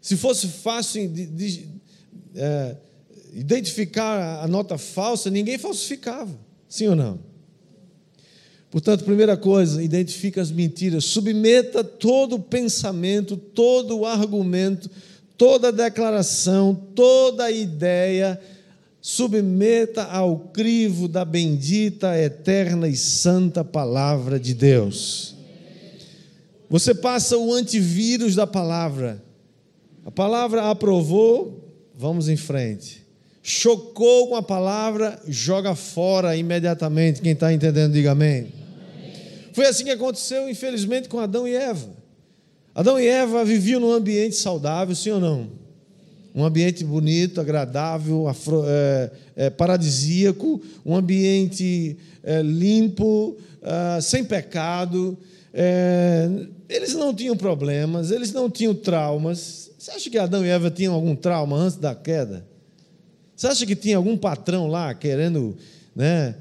Se 0.05 0.15
fosse 0.15 0.47
fácil 0.47 1.09
de, 1.09 1.25
de, 1.25 1.67
é, 2.35 2.75
identificar 3.33 4.43
a 4.43 4.47
nota 4.47 4.77
falsa, 4.77 5.31
ninguém 5.31 5.57
falsificava. 5.57 6.39
Sim 6.69 6.89
ou 6.89 6.95
não? 6.95 7.19
Portanto, 8.69 9.03
primeira 9.03 9.35
coisa, 9.35 9.81
identifique 9.81 10.39
as 10.39 10.51
mentiras, 10.51 11.05
submeta 11.05 11.83
todo 11.83 12.35
o 12.35 12.39
pensamento, 12.39 13.35
todo 13.35 13.97
o 13.97 14.05
argumento, 14.05 14.91
toda 15.35 15.69
a 15.69 15.71
declaração, 15.71 16.75
toda 16.93 17.45
a 17.45 17.51
ideia, 17.51 18.39
submeta 19.01 20.03
ao 20.03 20.37
crivo 20.37 21.07
da 21.07 21.25
bendita, 21.25 22.15
eterna 22.15 22.87
e 22.87 22.95
santa 22.95 23.63
palavra 23.63 24.39
de 24.39 24.53
Deus. 24.53 25.35
Você 26.69 26.93
passa 26.93 27.39
o 27.39 27.51
antivírus 27.51 28.35
da 28.35 28.45
palavra. 28.45 29.24
A 30.05 30.11
palavra 30.11 30.69
aprovou, 30.69 31.73
vamos 31.97 32.29
em 32.29 32.37
frente 32.37 33.05
chocou 33.47 34.29
com 34.29 34.35
a 34.35 34.41
palavra, 34.41 35.21
joga 35.27 35.75
fora 35.75 36.35
imediatamente. 36.35 37.21
Quem 37.21 37.33
está 37.33 37.53
entendendo, 37.53 37.93
diga 37.93 38.13
amém. 38.13 38.39
amém. 38.39 38.51
Foi 39.53 39.67
assim 39.67 39.83
que 39.83 39.91
aconteceu, 39.91 40.49
infelizmente, 40.49 41.07
com 41.07 41.19
Adão 41.19 41.47
e 41.47 41.53
Eva. 41.53 41.87
Adão 42.73 42.99
e 42.99 43.05
Eva 43.05 43.45
viviam 43.45 43.79
num 43.79 43.91
ambiente 43.91 44.35
saudável, 44.35 44.95
sim 44.95 45.11
ou 45.11 45.19
não? 45.19 45.47
Um 46.33 46.43
ambiente 46.43 46.83
bonito, 46.83 47.39
agradável, 47.39 48.27
afro, 48.27 48.63
é, 48.65 49.11
é, 49.35 49.49
paradisíaco, 49.51 50.59
um 50.83 50.95
ambiente 50.95 51.95
é, 52.23 52.41
limpo, 52.41 53.37
ah, 53.61 53.99
sem 54.01 54.23
pecado. 54.23 55.15
É, 55.53 56.27
eles 56.67 56.95
não 56.95 57.13
tinham 57.13 57.37
problemas, 57.37 58.09
eles 58.09 58.33
não 58.33 58.49
tinham 58.49 58.73
traumas. 58.73 59.69
Você 59.85 59.91
acha 59.91 60.09
que 60.09 60.17
Adão 60.17 60.43
e 60.43 60.49
Eva 60.49 60.71
tinham 60.71 60.95
algum 60.95 61.15
trauma 61.15 61.55
antes 61.55 61.77
da 61.77 61.93
queda? 61.93 62.43
Você 63.35 63.45
acha 63.45 63.67
que 63.67 63.75
tinha 63.75 63.97
algum 63.97 64.17
patrão 64.17 64.65
lá 64.65 64.91
querendo 64.95 65.55
né, 65.95 66.33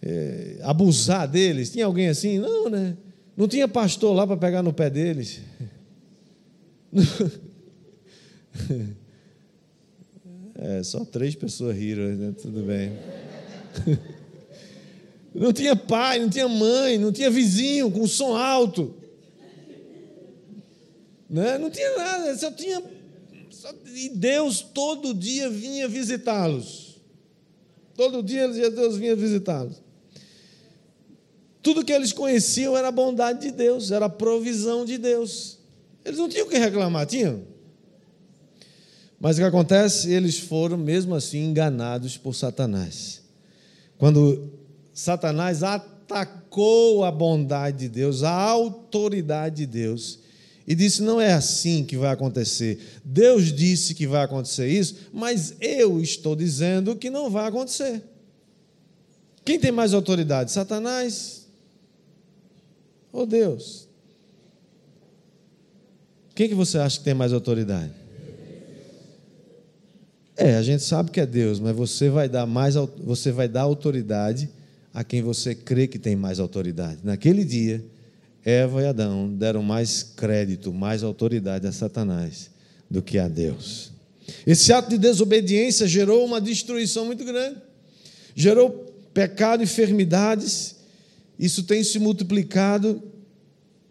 é, 0.00 0.56
abusar 0.62 1.28
deles? 1.28 1.70
Tinha 1.70 1.84
alguém 1.84 2.08
assim? 2.08 2.38
Não, 2.38 2.70
né? 2.70 2.96
Não 3.36 3.46
tinha 3.46 3.68
pastor 3.68 4.16
lá 4.16 4.26
para 4.26 4.38
pegar 4.38 4.62
no 4.62 4.72
pé 4.72 4.88
deles. 4.88 5.40
É, 10.62 10.82
só 10.82 11.06
três 11.06 11.34
pessoas 11.34 11.74
riram, 11.74 12.04
né? 12.16 12.34
tudo 12.40 12.62
bem. 12.62 12.92
Não 15.34 15.54
tinha 15.54 15.74
pai, 15.74 16.18
não 16.18 16.28
tinha 16.28 16.46
mãe, 16.46 16.98
não 16.98 17.10
tinha 17.10 17.30
vizinho 17.30 17.90
com 17.90 18.06
som 18.06 18.36
alto. 18.36 18.99
Né? 21.30 21.56
Não 21.58 21.70
tinha 21.70 21.96
nada, 21.96 22.36
só 22.36 22.50
tinha 22.50 22.82
E 23.94 24.08
Deus 24.08 24.60
todo 24.60 25.14
dia 25.14 25.48
vinha 25.48 25.86
visitá-los. 25.86 27.00
Todo 27.94 28.22
dia 28.22 28.48
Deus 28.48 28.96
vinha 28.96 29.14
visitá-los. 29.14 29.80
Tudo 31.62 31.84
que 31.84 31.92
eles 31.92 32.12
conheciam 32.12 32.76
era 32.76 32.88
a 32.88 32.92
bondade 32.92 33.42
de 33.42 33.50
Deus, 33.52 33.92
era 33.92 34.06
a 34.06 34.10
provisão 34.10 34.84
de 34.84 34.98
Deus. 34.98 35.58
Eles 36.04 36.18
não 36.18 36.28
tinham 36.28 36.46
o 36.46 36.50
que 36.50 36.58
reclamar, 36.58 37.06
tinham? 37.06 37.42
Mas 39.20 39.36
o 39.36 39.40
que 39.40 39.44
acontece? 39.44 40.10
Eles 40.10 40.38
foram, 40.38 40.78
mesmo 40.78 41.14
assim, 41.14 41.44
enganados 41.44 42.16
por 42.16 42.34
Satanás. 42.34 43.22
Quando 43.98 44.50
Satanás 44.94 45.62
atacou 45.62 47.04
a 47.04 47.10
bondade 47.10 47.80
de 47.80 47.88
Deus, 47.90 48.22
a 48.22 48.32
autoridade 48.32 49.56
de 49.56 49.66
Deus, 49.66 50.20
e 50.70 50.74
disse: 50.76 51.02
Não 51.02 51.20
é 51.20 51.32
assim 51.32 51.84
que 51.84 51.96
vai 51.96 52.12
acontecer. 52.12 52.78
Deus 53.04 53.52
disse 53.52 53.92
que 53.92 54.06
vai 54.06 54.22
acontecer 54.22 54.68
isso, 54.68 55.08
mas 55.12 55.52
eu 55.60 56.00
estou 56.00 56.36
dizendo 56.36 56.94
que 56.94 57.10
não 57.10 57.28
vai 57.28 57.48
acontecer. 57.48 58.00
Quem 59.44 59.58
tem 59.58 59.72
mais 59.72 59.92
autoridade? 59.92 60.52
Satanás 60.52 61.44
ou 63.12 63.26
Deus? 63.26 63.88
Quem 66.36 66.48
que 66.48 66.54
você 66.54 66.78
acha 66.78 66.98
que 66.98 67.04
tem 67.04 67.14
mais 67.14 67.32
autoridade? 67.32 67.90
É, 70.36 70.54
a 70.54 70.62
gente 70.62 70.84
sabe 70.84 71.10
que 71.10 71.18
é 71.18 71.26
Deus, 71.26 71.58
mas 71.58 71.74
você 71.74 72.08
vai 72.08 72.28
dar 72.28 72.46
mais 72.46 72.76
você 73.02 73.32
vai 73.32 73.48
dar 73.48 73.62
autoridade 73.62 74.48
a 74.94 75.02
quem 75.02 75.20
você 75.20 75.52
crê 75.52 75.88
que 75.88 75.98
tem 75.98 76.14
mais 76.14 76.38
autoridade. 76.38 77.00
Naquele 77.02 77.44
dia, 77.44 77.84
Eva 78.44 78.82
e 78.82 78.86
Adão 78.86 79.28
deram 79.28 79.62
mais 79.62 80.02
crédito, 80.02 80.72
mais 80.72 81.02
autoridade 81.02 81.66
a 81.66 81.72
Satanás 81.72 82.50
do 82.90 83.02
que 83.02 83.18
a 83.18 83.28
Deus. 83.28 83.92
Esse 84.46 84.72
ato 84.72 84.90
de 84.90 84.98
desobediência 84.98 85.86
gerou 85.86 86.24
uma 86.24 86.40
destruição 86.40 87.04
muito 87.04 87.24
grande. 87.24 87.58
Gerou 88.34 88.70
pecado 89.12 89.62
enfermidades. 89.62 90.76
Isso 91.38 91.62
tem 91.64 91.82
se 91.82 91.98
multiplicado 91.98 93.02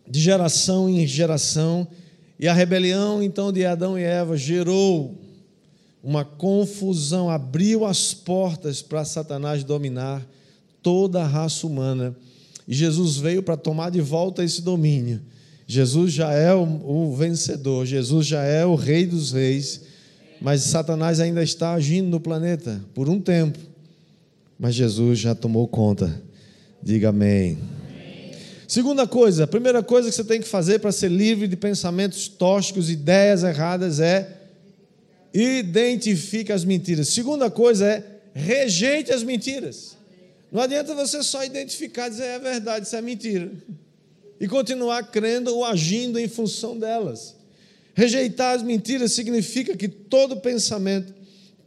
de 0.07 0.19
geração 0.19 0.89
em 0.89 1.05
geração. 1.05 1.87
E 2.39 2.47
a 2.47 2.53
rebelião, 2.53 3.21
então, 3.21 3.51
de 3.51 3.65
Adão 3.65 3.99
e 3.99 4.03
Eva 4.03 4.37
gerou 4.37 5.19
uma 6.01 6.23
confusão, 6.23 7.29
abriu 7.29 7.85
as 7.85 8.13
portas 8.13 8.81
para 8.81 9.03
Satanás 9.03 9.63
dominar 9.63 10.25
toda 10.81 11.21
a 11.21 11.27
raça 11.27 11.67
humana. 11.67 12.15
E 12.69 12.75
Jesus 12.75 13.17
veio 13.17 13.41
para 13.41 13.57
tomar 13.57 13.89
de 13.89 13.99
volta 13.99 14.43
esse 14.43 14.61
domínio. 14.61 15.19
Jesus 15.65 16.13
já 16.13 16.31
é 16.31 16.53
o, 16.53 16.61
o, 16.61 17.15
vencedor, 17.15 17.83
Jesus 17.83 18.27
já 18.27 18.43
é 18.43 18.63
o 18.63 18.75
rei 18.75 19.07
dos 19.07 19.31
reis, 19.31 19.81
mas 20.39 20.61
Satanás 20.61 21.19
ainda 21.19 21.41
está 21.41 21.73
agindo 21.73 22.09
no 22.09 22.19
planeta 22.19 22.79
por 22.93 23.09
um 23.09 23.19
tempo. 23.19 23.57
Mas 24.59 24.75
Jesus 24.75 25.17
já 25.17 25.33
tomou 25.33 25.67
conta. 25.67 26.21
Diga 26.81 27.09
amém. 27.09 27.57
amém. 27.89 28.31
Segunda 28.67 29.07
coisa, 29.07 29.45
a 29.45 29.47
primeira 29.47 29.81
coisa 29.81 30.07
que 30.07 30.15
você 30.15 30.23
tem 30.23 30.39
que 30.39 30.47
fazer 30.47 30.77
para 30.77 30.91
ser 30.91 31.09
livre 31.09 31.47
de 31.47 31.55
pensamentos 31.55 32.27
tóxicos, 32.27 32.91
ideias 32.91 33.43
erradas 33.43 33.99
é 33.99 34.37
identifique 35.33 36.51
as 36.51 36.63
mentiras. 36.63 37.07
Segunda 37.07 37.49
coisa 37.49 37.87
é 37.87 38.03
rejeite 38.31 39.11
as 39.11 39.23
mentiras. 39.23 39.98
Não 40.51 40.61
adianta 40.61 40.95
você 40.95 41.21
só 41.21 41.43
identificar 41.43 42.07
e 42.07 42.11
dizer 42.11 42.23
é 42.23 42.39
verdade, 42.39 42.87
isso 42.87 42.95
é 42.95 43.01
mentira. 43.01 43.51
E 44.39 44.47
continuar 44.47 45.11
crendo 45.11 45.53
ou 45.55 45.63
agindo 45.63 46.19
em 46.19 46.27
função 46.27 46.75
delas. 46.77 47.35
Rejeitar 47.93 48.55
as 48.55 48.63
mentiras 48.63 49.11
significa 49.11 49.77
que 49.77 49.87
todo 49.87 50.37
pensamento, 50.37 51.13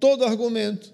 todo 0.01 0.25
argumento, 0.25 0.92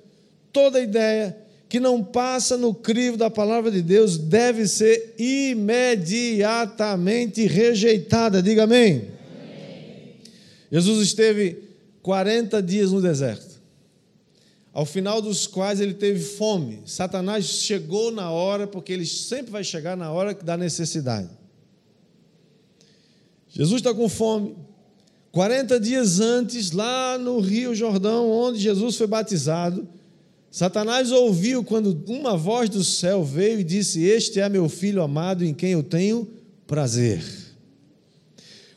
toda 0.53 0.79
ideia 0.81 1.35
que 1.69 1.81
não 1.81 2.03
passa 2.03 2.57
no 2.57 2.75
crivo 2.75 3.17
da 3.17 3.31
palavra 3.31 3.71
de 3.71 3.81
Deus 3.83 4.19
deve 4.19 4.67
ser 4.67 5.15
imediatamente 5.19 7.47
rejeitada. 7.47 8.43
Diga 8.43 8.65
amém. 8.65 8.97
amém. 8.97 9.05
Jesus 10.73 11.07
esteve 11.07 11.63
40 12.03 12.61
dias 12.63 12.91
no 12.91 13.01
deserto 13.01 13.48
ao 14.79 14.85
final 14.85 15.21
dos 15.21 15.45
quais 15.45 15.81
ele 15.81 15.93
teve 15.93 16.21
fome. 16.21 16.83
Satanás 16.87 17.47
chegou 17.47 18.13
na 18.13 18.31
hora, 18.31 18.65
porque 18.65 18.93
ele 18.93 19.05
sempre 19.05 19.51
vai 19.51 19.65
chegar 19.65 19.97
na 19.97 20.13
hora 20.13 20.33
da 20.33 20.57
necessidade. 20.57 21.29
Jesus 23.49 23.81
está 23.81 23.93
com 23.93 24.09
fome. 24.09 24.55
40 25.33 25.81
dias 25.81 26.21
antes, 26.21 26.71
lá 26.71 27.19
no 27.19 27.41
Rio 27.41 27.75
Jordão, 27.75 28.31
onde 28.31 28.61
Jesus 28.61 28.95
foi 28.95 29.09
batizado, 29.09 29.85
Satanás 30.49 31.11
ouviu 31.11 31.65
quando 31.65 32.01
uma 32.07 32.37
voz 32.37 32.69
do 32.69 32.85
céu 32.85 33.25
veio 33.25 33.59
e 33.59 33.65
disse: 33.65 34.05
Este 34.05 34.39
é 34.39 34.49
meu 34.49 34.69
filho 34.69 35.03
amado 35.03 35.45
em 35.45 35.53
quem 35.53 35.73
eu 35.73 35.83
tenho 35.83 36.25
prazer. 36.69 37.21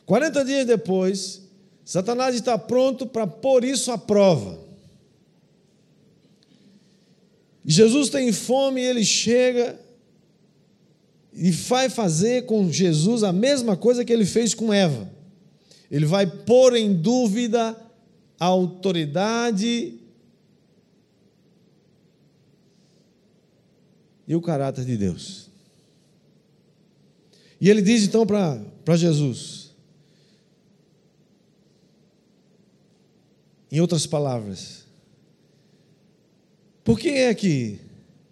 40 0.04 0.44
dias 0.44 0.66
depois, 0.66 1.42
Satanás 1.84 2.34
está 2.34 2.58
pronto 2.58 3.06
para 3.06 3.24
pôr 3.24 3.62
isso 3.62 3.92
à 3.92 3.96
prova. 3.96 4.71
Jesus 7.64 8.08
tem 8.08 8.32
fome 8.32 8.80
e 8.80 8.84
ele 8.84 9.04
chega 9.04 9.78
e 11.32 11.50
vai 11.50 11.88
fazer 11.88 12.44
com 12.46 12.70
Jesus 12.70 13.22
a 13.22 13.32
mesma 13.32 13.76
coisa 13.76 14.04
que 14.04 14.12
ele 14.12 14.26
fez 14.26 14.52
com 14.54 14.72
Eva. 14.72 15.10
Ele 15.90 16.06
vai 16.06 16.26
pôr 16.26 16.74
em 16.76 16.92
dúvida 16.92 17.76
a 18.38 18.46
autoridade 18.46 19.98
e 24.26 24.34
o 24.34 24.40
caráter 24.40 24.84
de 24.84 24.96
Deus. 24.96 25.50
E 27.60 27.70
ele 27.70 27.80
diz 27.80 28.02
então 28.02 28.26
para 28.26 28.96
Jesus, 28.96 29.70
em 33.70 33.80
outras 33.80 34.06
palavras, 34.06 34.81
por 36.84 36.98
que 36.98 37.08
é 37.08 37.34
que 37.34 37.78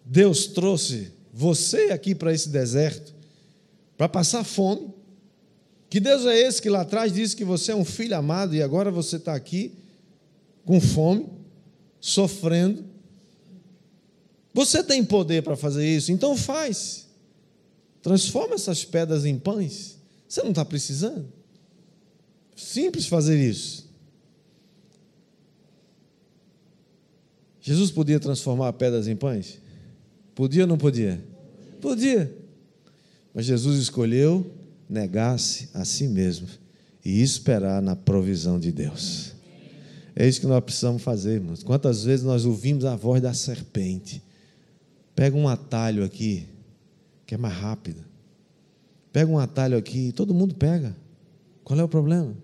Deus 0.05 0.47
trouxe 0.47 1.13
você 1.33 1.91
aqui 1.91 2.15
para 2.15 2.33
esse 2.33 2.49
deserto 2.49 3.15
para 3.97 4.09
passar 4.09 4.45
fome? 4.45 4.93
Que 5.89 6.01
Deus 6.01 6.25
é 6.25 6.39
esse 6.39 6.63
que 6.63 6.71
lá 6.71 6.83
atrás 6.83 7.13
disse 7.13 7.37
que 7.37 7.45
você 7.45 7.73
é 7.73 7.77
um 7.77 7.85
filho 7.85 8.17
amado 8.17 8.55
e 8.55 8.63
agora 8.63 8.91
você 8.91 9.17
está 9.17 9.35
aqui 9.35 9.73
com 10.65 10.81
fome, 10.81 11.27
sofrendo? 12.01 12.85
Você 14.55 14.83
tem 14.83 15.05
poder 15.05 15.43
para 15.43 15.57
fazer 15.57 15.87
isso, 15.87 16.13
então 16.13 16.37
faz. 16.37 17.09
Transforma 18.03 18.55
essas 18.55 18.85
pedras 18.85 19.25
em 19.25 19.39
pães. 19.39 19.99
Você 20.29 20.43
não 20.43 20.51
está 20.51 20.65
precisando? 20.65 21.27
Simples 22.57 23.07
fazer 23.07 23.39
isso. 23.39 23.89
Jesus 27.70 27.92
podia 27.92 28.18
transformar 28.18 28.72
pedras 28.72 29.06
em 29.06 29.14
pães? 29.14 29.61
Podia 30.35 30.62
ou 30.62 30.66
não 30.66 30.76
podia? 30.76 31.22
Podia. 31.80 32.37
Mas 33.33 33.46
Jesus 33.46 33.78
escolheu 33.78 34.44
negar-se 34.88 35.68
a 35.72 35.85
si 35.85 36.09
mesmo 36.09 36.48
e 37.04 37.22
esperar 37.22 37.80
na 37.80 37.94
provisão 37.94 38.59
de 38.59 38.72
Deus. 38.72 39.35
É 40.16 40.26
isso 40.26 40.40
que 40.40 40.48
nós 40.48 40.64
precisamos 40.64 41.00
fazer, 41.00 41.35
irmãos. 41.35 41.62
Quantas 41.62 42.02
vezes 42.02 42.24
nós 42.24 42.44
ouvimos 42.44 42.85
a 42.85 42.96
voz 42.96 43.22
da 43.22 43.33
serpente? 43.33 44.20
Pega 45.14 45.37
um 45.37 45.46
atalho 45.46 46.02
aqui, 46.02 46.48
que 47.24 47.37
é 47.37 47.38
mais 47.38 47.54
rápido. 47.54 48.04
Pega 49.12 49.30
um 49.30 49.38
atalho 49.38 49.78
aqui, 49.78 50.11
todo 50.11 50.35
mundo 50.35 50.56
pega. 50.56 50.96
Qual 51.62 51.78
é 51.78 51.85
o 51.85 51.88
problema? 51.88 52.35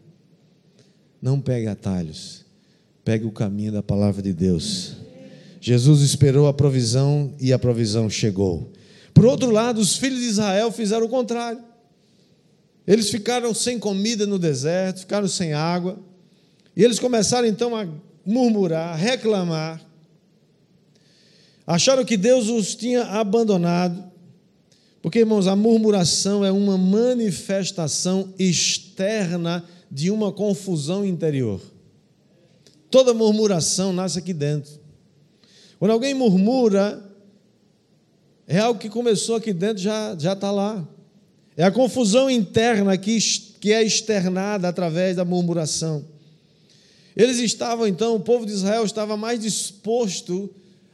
Não 1.21 1.41
pegue 1.41 1.67
atalhos. 1.67 2.45
Pegue 3.05 3.25
o 3.25 3.33
caminho 3.33 3.73
da 3.73 3.83
palavra 3.83 4.23
de 4.23 4.33
Deus. 4.33 4.96
Jesus 5.67 6.01
esperou 6.01 6.47
a 6.47 6.55
provisão 6.55 7.35
e 7.41 7.53
a 7.53 7.59
provisão 7.59 8.09
chegou. 8.09 8.71
Por 9.13 9.27
outro 9.27 9.51
lado, 9.51 9.81
os 9.81 9.97
filhos 9.97 10.21
de 10.21 10.27
Israel 10.27 10.71
fizeram 10.71 11.07
o 11.07 11.09
contrário. 11.09 11.61
Eles 12.87 13.11
ficaram 13.11 13.53
sem 13.53 13.77
comida 13.77 14.29
no 14.29 14.39
deserto, 14.39 15.01
ficaram 15.01 15.27
sem 15.27 15.55
água. 15.55 15.99
E 16.77 16.85
eles 16.85 17.01
começaram 17.01 17.49
então 17.49 17.75
a 17.75 17.85
murmurar, 18.25 18.97
reclamar. 18.97 19.85
Acharam 21.67 22.05
que 22.05 22.17
Deus 22.17 22.49
os 22.49 22.77
tinha 22.77 23.03
abandonado. 23.03 24.05
Porque, 25.03 25.19
irmãos, 25.19 25.49
a 25.49 25.57
murmuração 25.57 26.45
é 26.45 26.53
uma 26.53 26.79
manifestação 26.79 28.33
externa 28.39 29.65
de 29.91 30.13
uma 30.13 30.31
confusão 30.31 31.05
interior. 31.05 31.61
Toda 32.89 33.13
murmuração 33.13 33.93
nasce 33.93 34.21
aqui 34.21 34.33
dentro. 34.33 34.86
Quando 35.79 35.91
alguém 35.91 36.15
murmura, 36.15 37.03
é 38.47 38.59
algo 38.59 38.79
que 38.81 38.89
começou 38.89 39.37
aqui 39.37 39.53
dentro, 39.53 39.83
já 39.83 40.17
já 40.19 40.33
está 40.33 40.51
lá. 40.51 40.87
É 41.57 41.65
a 41.65 41.71
confusão 41.71 42.31
interna 42.31 42.97
que, 42.99 43.19
que 43.61 43.73
é 43.73 43.83
externada 43.83 44.69
através 44.69 45.17
da 45.17 45.25
murmuração. 45.25 46.05
Eles 47.17 47.39
estavam, 47.39 47.87
então, 47.87 48.15
o 48.15 48.21
povo 48.21 48.45
de 48.45 48.53
Israel 48.53 48.85
estava 48.85 49.17
mais 49.17 49.41
disposto 49.41 50.51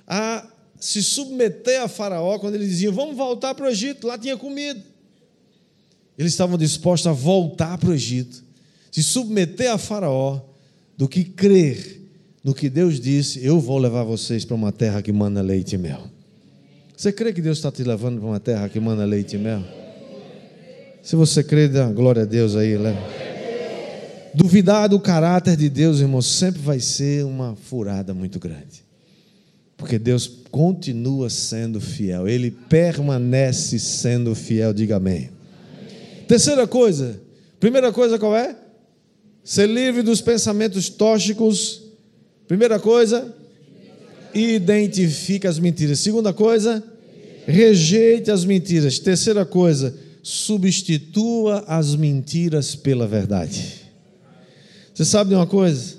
a 0.07 0.49
se 0.79 1.03
submeter 1.03 1.83
a 1.83 1.89
Faraó 1.89 2.39
quando 2.39 2.55
eles 2.55 2.69
diziam: 2.69 2.93
Vamos 2.93 3.17
voltar 3.17 3.55
para 3.55 3.67
o 3.67 3.69
Egito, 3.69 4.07
lá 4.07 4.17
tinha 4.17 4.37
comida. 4.37 4.83
Eles 6.17 6.33
estavam 6.33 6.57
dispostos 6.57 7.07
a 7.09 7.13
voltar 7.13 7.79
para 7.79 7.91
o 7.91 7.95
Egito, 7.95 8.45
se 8.91 9.03
submeter 9.03 9.73
a 9.73 9.79
Faraó, 9.79 10.41
do 10.97 11.09
que 11.09 11.25
crer 11.25 12.02
no 12.43 12.55
que 12.55 12.69
Deus 12.69 13.01
disse: 13.01 13.45
Eu 13.45 13.61
vou 13.61 13.79
levar 13.79 14.05
vocês 14.05 14.45
para 14.45 14.55
uma 14.55 14.73
terra 14.73 15.03
que 15.03 15.13
manda 15.13 15.41
leite 15.41 15.75
e 15.75 15.79
mel. 15.79 16.03
Você 16.97 17.13
crê 17.13 17.33
que 17.33 17.43
Deus 17.43 17.59
está 17.59 17.71
te 17.71 17.83
levando 17.83 18.19
para 18.19 18.29
uma 18.29 18.41
terra 18.41 18.69
que 18.69 18.79
manda 18.79 19.05
leite 19.05 19.37
e 19.37 19.39
mel? 19.39 19.63
Se 21.03 21.17
você 21.17 21.43
crê, 21.43 21.67
dá 21.67 21.91
glória 21.91 22.23
a 22.23 22.25
Deus 22.25 22.55
aí, 22.55 22.77
leva. 22.77 23.01
Duvidar 24.35 24.89
do 24.89 24.99
caráter 25.01 25.57
de 25.57 25.69
Deus, 25.69 26.01
irmão, 26.01 26.23
sempre 26.23 26.63
vai 26.63 26.81
ser 26.81 27.25
uma 27.25 27.57
furada 27.57 28.15
muito 28.15 28.39
grande. 28.39 28.83
Porque 29.77 29.99
Deus 29.99 30.31
continua 30.51 31.29
sendo 31.29 31.81
fiel, 31.81 32.29
Ele 32.29 32.51
permanece 32.51 33.79
sendo 33.79 34.35
fiel, 34.35 34.73
diga 34.73 34.97
amém. 34.97 35.31
Terceira 36.29 36.67
coisa, 36.67 37.21
primeira 37.59 37.93
coisa 37.93 38.19
qual 38.19 38.37
é? 38.37 38.57
Ser 39.43 39.67
livre 39.69 40.03
dos 40.03 40.21
pensamentos 40.21 40.89
tóxicos. 40.89 41.82
Primeira 42.53 42.79
coisa, 42.79 43.35
identifica 44.35 45.49
as 45.49 45.59
mentiras. 45.59 46.01
Segunda 46.01 46.35
coisa, 46.35 46.85
rejeite 47.47 48.31
as 48.31 48.45
mentiras. 48.45 48.99
Terceira 48.99 49.47
coisa, 49.47 49.97
substitua 50.23 51.65
as 51.67 51.95
mentiras 51.95 52.75
pela 52.75 53.07
verdade. 53.09 53.81
Você 54.93 55.03
sabe 55.03 55.31
de 55.31 55.35
uma 55.35 55.47
coisa? 55.47 55.97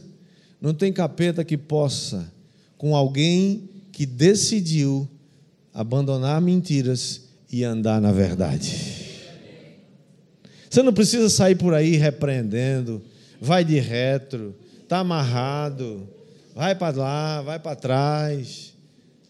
Não 0.62 0.76
tem 0.76 0.94
capeta 0.94 1.44
que 1.44 1.58
possa, 1.58 2.32
com 2.78 2.96
alguém 2.96 3.68
que 3.92 4.06
decidiu 4.06 5.10
abandonar 5.74 6.40
mentiras 6.40 7.22
e 7.52 7.64
andar 7.64 8.00
na 8.00 8.12
verdade. 8.12 8.76
Você 10.70 10.84
não 10.84 10.94
precisa 10.94 11.32
sair 11.32 11.56
por 11.56 11.74
aí 11.74 11.96
repreendendo, 11.96 13.02
vai 13.42 13.66
de 13.66 13.80
retro, 13.80 14.54
está 14.84 15.00
amarrado, 15.00 16.08
vai 16.56 16.76
para 16.76 16.98
lá, 16.98 17.42
vai 17.42 17.60
para 17.60 17.76
trás, 17.76 18.74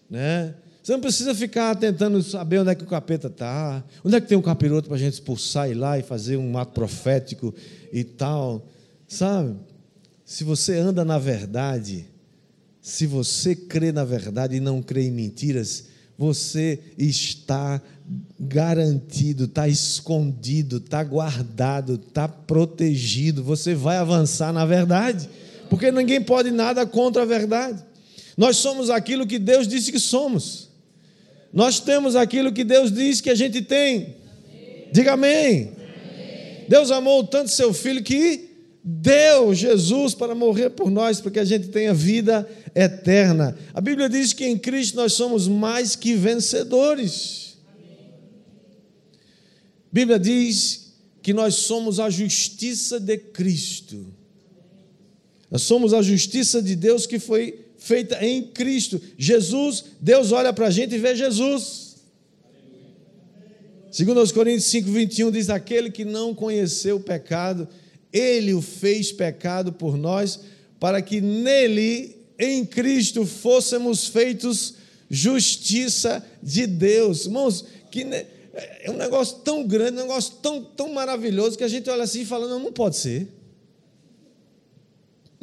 né? 0.09 0.55
Você 0.81 0.91
não 0.91 0.99
precisa 0.99 1.33
ficar 1.33 1.75
tentando 1.75 2.21
saber 2.21 2.59
onde 2.59 2.71
é 2.71 2.75
que 2.75 2.83
o 2.83 2.88
capeta 2.88 3.27
está, 3.27 3.81
onde 4.03 4.17
é 4.17 4.21
que 4.21 4.27
tem 4.27 4.38
um 4.38 4.41
capiroto 4.41 4.89
para 4.89 4.97
a 4.97 4.99
gente 4.99 5.13
expulsar 5.13 5.71
e 5.71 5.73
lá 5.73 5.97
e 5.97 6.03
fazer 6.03 6.36
um 6.36 6.57
ato 6.57 6.73
profético 6.73 7.55
e 7.91 8.03
tal. 8.03 8.67
Sabe? 9.07 9.55
Se 10.25 10.43
você 10.43 10.77
anda 10.77 11.05
na 11.05 11.17
verdade, 11.17 12.05
se 12.81 13.07
você 13.07 13.55
crê 13.55 13.93
na 13.93 14.03
verdade 14.03 14.57
e 14.57 14.59
não 14.59 14.81
crê 14.81 15.03
em 15.03 15.12
mentiras, 15.12 15.86
você 16.17 16.79
está 16.97 17.81
garantido, 18.38 19.45
está 19.45 19.69
escondido, 19.69 20.77
está 20.77 21.01
guardado, 21.01 21.95
está 21.95 22.27
protegido. 22.27 23.41
Você 23.41 23.73
vai 23.73 23.97
avançar 23.97 24.51
na 24.51 24.65
verdade, 24.65 25.29
porque 25.73 25.91
ninguém 25.91 26.21
pode 26.21 26.51
nada 26.51 26.86
contra 26.86 27.23
a 27.23 27.25
verdade. 27.25 27.83
Nós 28.38 28.57
somos 28.57 28.91
aquilo 28.91 29.25
que 29.25 29.39
Deus 29.39 29.67
disse 29.67 29.91
que 29.91 29.97
somos. 29.97 30.69
Nós 31.51 31.79
temos 31.79 32.15
aquilo 32.15 32.53
que 32.53 32.63
Deus 32.63 32.91
disse 32.91 33.23
que 33.23 33.29
a 33.31 33.33
gente 33.36 33.59
tem. 33.59 34.15
Diga 34.91 35.13
amém. 35.13 35.73
amém. 35.73 36.65
Deus 36.69 36.91
amou 36.91 37.23
tanto 37.23 37.49
seu 37.49 37.73
filho 37.73 38.03
que 38.03 38.51
deu 38.83 39.51
Jesus 39.55 40.13
para 40.13 40.36
morrer 40.36 40.69
por 40.69 40.91
nós, 40.91 41.19
para 41.19 41.31
que 41.31 41.39
a 41.39 41.43
gente 41.43 41.69
tenha 41.69 41.91
vida 41.91 42.47
eterna. 42.75 43.57
A 43.73 43.81
Bíblia 43.81 44.07
diz 44.07 44.31
que 44.31 44.45
em 44.45 44.59
Cristo 44.59 44.95
nós 44.95 45.13
somos 45.13 45.47
mais 45.47 45.95
que 45.95 46.13
vencedores. 46.13 47.57
A 49.12 49.91
Bíblia 49.91 50.19
diz 50.19 50.93
que 51.23 51.33
nós 51.33 51.55
somos 51.55 51.99
a 51.99 52.12
justiça 52.12 52.99
de 52.99 53.17
Cristo. 53.17 54.21
Nós 55.53 55.61
somos 55.61 55.93
a 55.93 56.01
justiça 56.01 56.63
de 56.63 56.75
Deus 56.75 57.05
que 57.05 57.19
foi 57.19 57.59
feita 57.77 58.25
em 58.25 58.41
Cristo. 58.41 58.99
Jesus, 59.15 59.85
Deus 60.01 60.31
olha 60.31 60.51
para 60.51 60.65
a 60.65 60.71
gente 60.71 60.95
e 60.95 60.97
vê 60.97 61.15
Jesus. 61.15 61.97
Segundo 63.91 64.19
aos 64.19 64.31
Coríntios 64.31 64.65
5, 64.71 64.89
21, 64.89 65.29
diz: 65.29 65.51
aquele 65.51 65.91
que 65.91 66.03
não 66.03 66.33
conheceu 66.33 66.95
o 66.95 66.99
pecado, 66.99 67.67
ele 68.11 68.51
o 68.51 68.63
fez 68.63 69.11
pecado 69.11 69.71
por 69.71 69.95
nós, 69.95 70.39
para 70.79 71.03
que 71.03 71.21
nele, 71.21 72.15
em 72.39 72.65
Cristo, 72.65 73.23
fôssemos 73.23 74.07
feitos 74.07 74.73
justiça 75.07 76.25
de 76.41 76.65
Deus. 76.65 77.25
Irmãos, 77.25 77.63
que 77.91 78.01
é 78.01 78.89
um 78.89 78.97
negócio 78.97 79.37
tão 79.43 79.67
grande, 79.67 79.99
um 79.99 80.01
negócio 80.01 80.33
tão, 80.41 80.63
tão 80.63 80.91
maravilhoso, 80.91 81.55
que 81.55 81.63
a 81.63 81.67
gente 81.67 81.87
olha 81.91 82.05
assim 82.05 82.21
e 82.21 82.25
fala: 82.25 82.47
não, 82.47 82.57
não 82.57 82.73
pode 82.73 82.95
ser. 82.95 83.42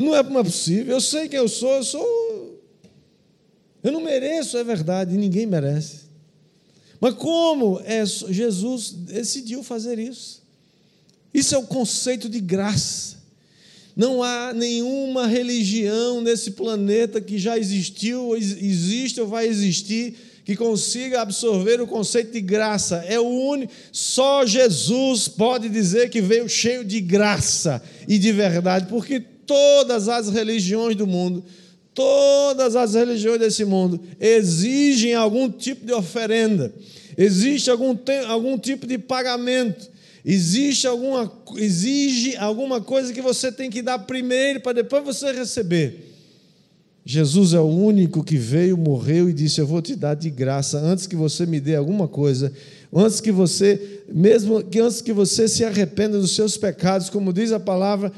Não 0.00 0.16
é, 0.16 0.22
não 0.22 0.40
é 0.40 0.44
possível. 0.44 0.94
Eu 0.94 1.00
sei 1.00 1.28
quem 1.28 1.38
eu 1.38 1.48
sou, 1.48 1.72
eu 1.72 1.84
sou. 1.84 2.58
Eu 3.82 3.92
não 3.92 4.00
mereço, 4.00 4.56
é 4.56 4.64
verdade, 4.64 5.14
ninguém 5.14 5.44
merece. 5.44 6.08
Mas 6.98 7.14
como 7.14 7.80
é, 7.84 8.04
Jesus 8.06 8.92
decidiu 8.92 9.62
fazer 9.62 9.98
isso? 9.98 10.42
Isso 11.34 11.54
é 11.54 11.58
o 11.58 11.64
conceito 11.64 12.30
de 12.30 12.40
graça. 12.40 13.18
Não 13.94 14.22
há 14.22 14.54
nenhuma 14.54 15.26
religião 15.26 16.22
nesse 16.22 16.52
planeta 16.52 17.20
que 17.20 17.38
já 17.38 17.58
existiu, 17.58 18.34
existe 18.36 19.20
ou 19.20 19.26
vai 19.26 19.46
existir 19.46 20.16
que 20.44 20.56
consiga 20.56 21.20
absorver 21.20 21.80
o 21.80 21.86
conceito 21.86 22.32
de 22.32 22.40
graça. 22.40 23.04
É 23.06 23.20
o 23.20 23.28
único, 23.28 23.72
só 23.92 24.46
Jesus 24.46 25.28
pode 25.28 25.68
dizer 25.68 26.08
que 26.08 26.22
veio 26.22 26.48
cheio 26.48 26.84
de 26.84 27.00
graça 27.00 27.82
e 28.08 28.18
de 28.18 28.32
verdade, 28.32 28.86
porque 28.86 29.22
todas 29.50 30.08
as 30.08 30.28
religiões 30.28 30.94
do 30.94 31.08
mundo, 31.08 31.42
todas 31.92 32.76
as 32.76 32.94
religiões 32.94 33.40
desse 33.40 33.64
mundo 33.64 34.00
exigem 34.20 35.12
algum 35.12 35.50
tipo 35.50 35.84
de 35.84 35.92
oferenda, 35.92 36.72
existe 37.18 37.68
algum, 37.68 37.96
algum 38.28 38.56
tipo 38.56 38.86
de 38.86 38.96
pagamento. 38.96 39.90
Existe 40.22 40.86
alguma, 40.86 41.32
exige 41.56 42.36
alguma 42.36 42.78
coisa 42.82 43.10
que 43.10 43.22
você 43.22 43.50
tem 43.50 43.70
que 43.70 43.80
dar 43.80 44.00
primeiro 44.00 44.60
para 44.60 44.74
depois 44.74 45.02
você 45.02 45.32
receber. 45.32 46.12
Jesus 47.02 47.54
é 47.54 47.58
o 47.58 47.64
único 47.64 48.22
que 48.22 48.36
veio, 48.36 48.76
morreu 48.76 49.30
e 49.30 49.32
disse: 49.32 49.62
Eu 49.62 49.66
vou 49.66 49.80
te 49.80 49.96
dar 49.96 50.14
de 50.14 50.28
graça 50.28 50.78
antes 50.78 51.06
que 51.06 51.16
você 51.16 51.46
me 51.46 51.58
dê 51.58 51.74
alguma 51.74 52.06
coisa, 52.06 52.52
antes 52.92 53.18
que 53.18 53.32
você, 53.32 54.02
mesmo 54.12 54.62
que 54.62 54.78
antes 54.78 55.00
que 55.00 55.12
você 55.12 55.48
se 55.48 55.64
arrependa 55.64 56.20
dos 56.20 56.34
seus 56.34 56.58
pecados, 56.58 57.08
como 57.08 57.32
diz 57.32 57.50
a 57.50 57.58
palavra 57.58 58.12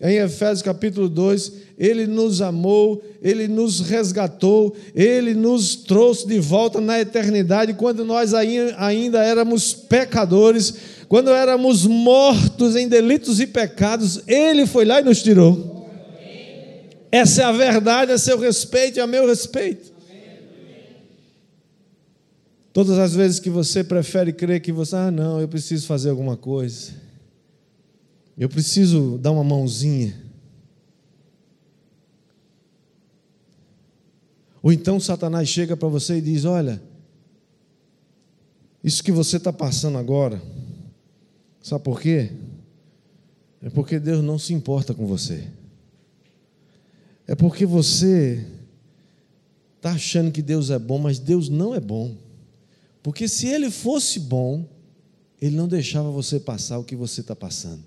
em 0.00 0.16
Efésios 0.16 0.62
capítulo 0.62 1.08
2, 1.08 1.52
ele 1.78 2.06
nos 2.06 2.42
amou, 2.42 3.02
ele 3.22 3.48
nos 3.48 3.80
resgatou, 3.80 4.74
ele 4.94 5.34
nos 5.34 5.74
trouxe 5.74 6.26
de 6.26 6.38
volta 6.38 6.80
na 6.80 7.00
eternidade 7.00 7.74
quando 7.74 8.04
nós 8.04 8.34
ainda 8.34 9.24
éramos 9.24 9.72
pecadores 9.72 10.96
quando 11.08 11.30
éramos 11.30 11.86
mortos 11.86 12.74
em 12.74 12.88
delitos 12.88 13.40
e 13.40 13.46
pecados, 13.46 14.22
Ele 14.26 14.66
foi 14.66 14.84
lá 14.84 15.00
e 15.00 15.04
nos 15.04 15.22
tirou. 15.22 15.86
Essa 17.12 17.42
é 17.42 17.44
a 17.44 17.52
verdade, 17.52 18.12
a 18.12 18.18
seu 18.18 18.38
respeito 18.38 18.98
e 18.98 19.00
a 19.00 19.06
meu 19.06 19.26
respeito. 19.26 19.94
Todas 22.72 22.98
as 22.98 23.14
vezes 23.14 23.40
que 23.40 23.48
você 23.48 23.82
prefere 23.82 24.32
crer 24.32 24.60
que 24.60 24.72
você, 24.72 24.96
ah, 24.96 25.10
não, 25.10 25.40
eu 25.40 25.48
preciso 25.48 25.86
fazer 25.86 26.10
alguma 26.10 26.36
coisa, 26.36 26.92
eu 28.36 28.48
preciso 28.48 29.18
dar 29.18 29.32
uma 29.32 29.44
mãozinha. 29.44 30.24
Ou 34.62 34.72
então 34.72 34.98
Satanás 34.98 35.48
chega 35.48 35.76
para 35.76 35.88
você 35.88 36.18
e 36.18 36.20
diz: 36.20 36.44
Olha, 36.44 36.82
isso 38.82 39.02
que 39.02 39.12
você 39.12 39.36
está 39.36 39.52
passando 39.52 39.98
agora, 39.98 40.42
Sabe 41.66 41.82
por 41.82 42.00
quê? 42.00 42.30
É 43.60 43.68
porque 43.68 43.98
Deus 43.98 44.22
não 44.22 44.38
se 44.38 44.54
importa 44.54 44.94
com 44.94 45.04
você. 45.04 45.48
É 47.26 47.34
porque 47.34 47.66
você 47.66 48.46
está 49.76 49.90
achando 49.90 50.30
que 50.30 50.42
Deus 50.42 50.70
é 50.70 50.78
bom, 50.78 50.96
mas 50.96 51.18
Deus 51.18 51.48
não 51.48 51.74
é 51.74 51.80
bom. 51.80 52.14
Porque 53.02 53.26
se 53.26 53.48
Ele 53.48 53.68
fosse 53.68 54.20
bom, 54.20 54.64
Ele 55.42 55.56
não 55.56 55.66
deixava 55.66 56.08
você 56.08 56.38
passar 56.38 56.78
o 56.78 56.84
que 56.84 56.94
você 56.94 57.20
está 57.20 57.34
passando. 57.34 57.82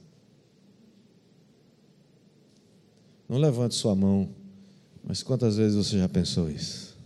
Não 3.29 3.37
levante 3.37 3.75
sua 3.75 3.95
mão, 3.95 4.29
mas 5.03 5.23
quantas 5.23 5.55
vezes 5.55 5.77
você 5.77 5.97
já 5.99 6.09
pensou 6.09 6.49
isso? 6.49 6.97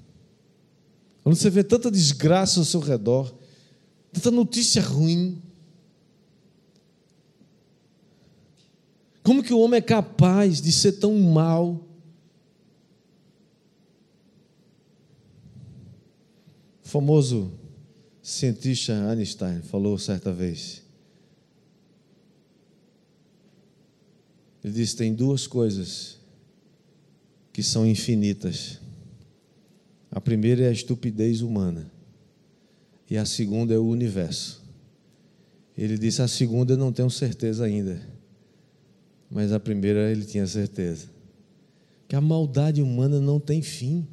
Quando 1.22 1.36
você 1.36 1.50
vê 1.50 1.64
tanta 1.64 1.92
desgraça 1.92 2.60
ao 2.60 2.66
seu 2.66 2.80
redor, 2.80 3.32
tanta 4.12 4.32
notícia 4.32 4.82
ruim, 4.82 5.42
Como 9.24 9.42
que 9.42 9.54
o 9.54 9.60
homem 9.60 9.78
é 9.78 9.82
capaz 9.82 10.62
de 10.62 10.72
ser 10.72 10.94
tão 10.94 11.18
mal? 11.18 11.88
O 16.84 16.90
famoso 16.90 17.52
cientista 18.22 18.94
Einstein 19.10 19.62
falou 19.62 19.98
certa 19.98 20.34
vez. 20.34 20.83
Ele 24.64 24.74
disse: 24.74 24.96
tem 24.96 25.14
duas 25.14 25.48
coisas 25.48 26.18
que 27.52 27.62
são 27.62 27.86
infinitas. 27.86 28.80
A 30.12 30.22
primeira 30.22 30.64
é 30.64 30.70
a 30.70 30.72
estupidez 30.72 31.42
humana, 31.42 31.92
e 33.10 33.18
a 33.18 33.26
segunda 33.26 33.74
é 33.74 33.78
o 33.78 33.88
universo. 33.88 34.64
Ele 35.78 35.98
disse: 35.98 36.22
a 36.22 36.28
segunda 36.28 36.74
eu 36.74 36.78
não 36.78 36.92
tenho 36.92 37.10
certeza 37.10 37.66
ainda 37.66 38.14
mas 39.34 39.52
a 39.52 39.60
primeira 39.60 40.12
ele 40.12 40.24
tinha 40.24 40.46
certeza. 40.46 41.08
Que 42.08 42.16
a 42.16 42.22
maldade 42.22 42.84
humana 42.84 43.20
não 43.20 43.40
tem 43.40 43.64
fim. 43.64 44.08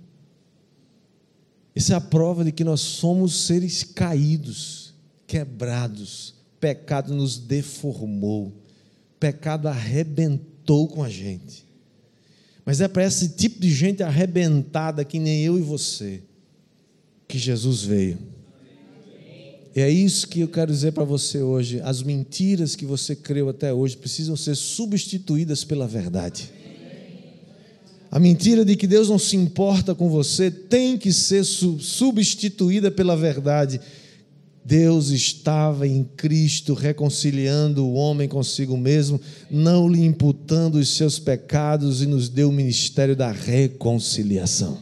Isso 1.76 1.92
é 1.92 1.96
a 1.96 2.00
prova 2.00 2.42
de 2.42 2.50
que 2.50 2.64
nós 2.64 2.80
somos 2.80 3.44
seres 3.46 3.84
caídos, 3.84 4.94
quebrados. 5.26 6.34
Pecado 6.58 7.14
nos 7.14 7.38
deformou. 7.38 8.50
Pecado 9.20 9.68
arrebentou 9.68 10.88
com 10.88 11.04
a 11.04 11.08
gente. 11.08 11.68
Mas 12.64 12.80
é 12.80 12.88
para 12.88 13.04
esse 13.04 13.28
tipo 13.28 13.60
de 13.60 13.70
gente 13.72 14.02
arrebentada, 14.02 15.04
que 15.04 15.18
nem 15.18 15.42
eu 15.44 15.58
e 15.58 15.62
você, 15.62 16.22
que 17.28 17.38
Jesus 17.38 17.82
veio. 17.82 18.18
É 19.74 19.88
isso 19.88 20.26
que 20.26 20.40
eu 20.40 20.48
quero 20.48 20.72
dizer 20.72 20.92
para 20.92 21.04
você 21.04 21.42
hoje. 21.42 21.80
As 21.82 22.02
mentiras 22.02 22.74
que 22.74 22.84
você 22.84 23.14
creu 23.14 23.48
até 23.48 23.72
hoje 23.72 23.96
precisam 23.96 24.36
ser 24.36 24.56
substituídas 24.56 25.62
pela 25.64 25.86
verdade. 25.86 26.50
A 28.10 28.18
mentira 28.18 28.64
de 28.64 28.74
que 28.74 28.88
Deus 28.88 29.08
não 29.08 29.18
se 29.18 29.36
importa 29.36 29.94
com 29.94 30.08
você 30.08 30.50
tem 30.50 30.98
que 30.98 31.12
ser 31.12 31.44
substituída 31.44 32.90
pela 32.90 33.16
verdade. 33.16 33.80
Deus 34.64 35.08
estava 35.08 35.86
em 35.86 36.04
Cristo 36.16 36.74
reconciliando 36.74 37.84
o 37.84 37.94
homem 37.94 38.28
consigo 38.28 38.76
mesmo, 38.76 39.20
não 39.50 39.88
lhe 39.88 40.04
imputando 40.04 40.76
os 40.76 40.96
seus 40.96 41.18
pecados 41.18 42.02
e 42.02 42.06
nos 42.06 42.28
deu 42.28 42.50
o 42.50 42.52
ministério 42.52 43.16
da 43.16 43.32
reconciliação. 43.32 44.78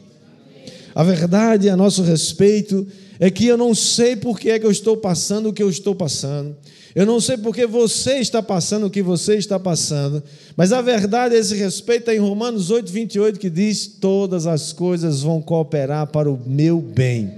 A 0.94 1.02
verdade 1.04 1.68
a 1.68 1.76
nosso 1.76 2.02
respeito 2.02 2.86
é 3.20 3.30
que 3.30 3.46
eu 3.46 3.56
não 3.56 3.74
sei 3.74 4.16
por 4.16 4.38
que 4.38 4.50
é 4.50 4.58
que 4.58 4.66
eu 4.66 4.70
estou 4.70 4.96
passando 4.96 5.48
o 5.48 5.52
que 5.52 5.62
eu 5.62 5.70
estou 5.70 5.94
passando. 5.94 6.56
Eu 6.94 7.06
não 7.06 7.20
sei 7.20 7.36
por 7.36 7.54
que 7.54 7.66
você 7.66 8.14
está 8.14 8.42
passando 8.42 8.86
o 8.86 8.90
que 8.90 9.02
você 9.02 9.36
está 9.36 9.58
passando. 9.58 10.22
Mas 10.56 10.72
a 10.72 10.80
verdade 10.80 11.34
a 11.34 11.38
esse 11.38 11.54
respeito 11.54 12.10
é 12.10 12.16
em 12.16 12.18
Romanos 12.18 12.70
8, 12.70 12.90
28, 12.90 13.38
que 13.38 13.50
diz: 13.50 13.86
Todas 13.86 14.46
as 14.46 14.72
coisas 14.72 15.22
vão 15.22 15.40
cooperar 15.40 16.08
para 16.08 16.28
o 16.30 16.40
meu 16.44 16.80
bem, 16.80 17.32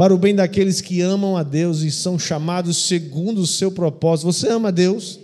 para 0.00 0.14
o 0.14 0.16
bem 0.16 0.34
daqueles 0.34 0.80
que 0.80 1.02
amam 1.02 1.36
a 1.36 1.42
Deus 1.42 1.82
e 1.82 1.90
são 1.90 2.18
chamados 2.18 2.88
segundo 2.88 3.42
o 3.42 3.46
seu 3.46 3.70
propósito. 3.70 4.32
Você 4.32 4.48
ama 4.48 4.68
a 4.68 4.70
Deus? 4.70 5.20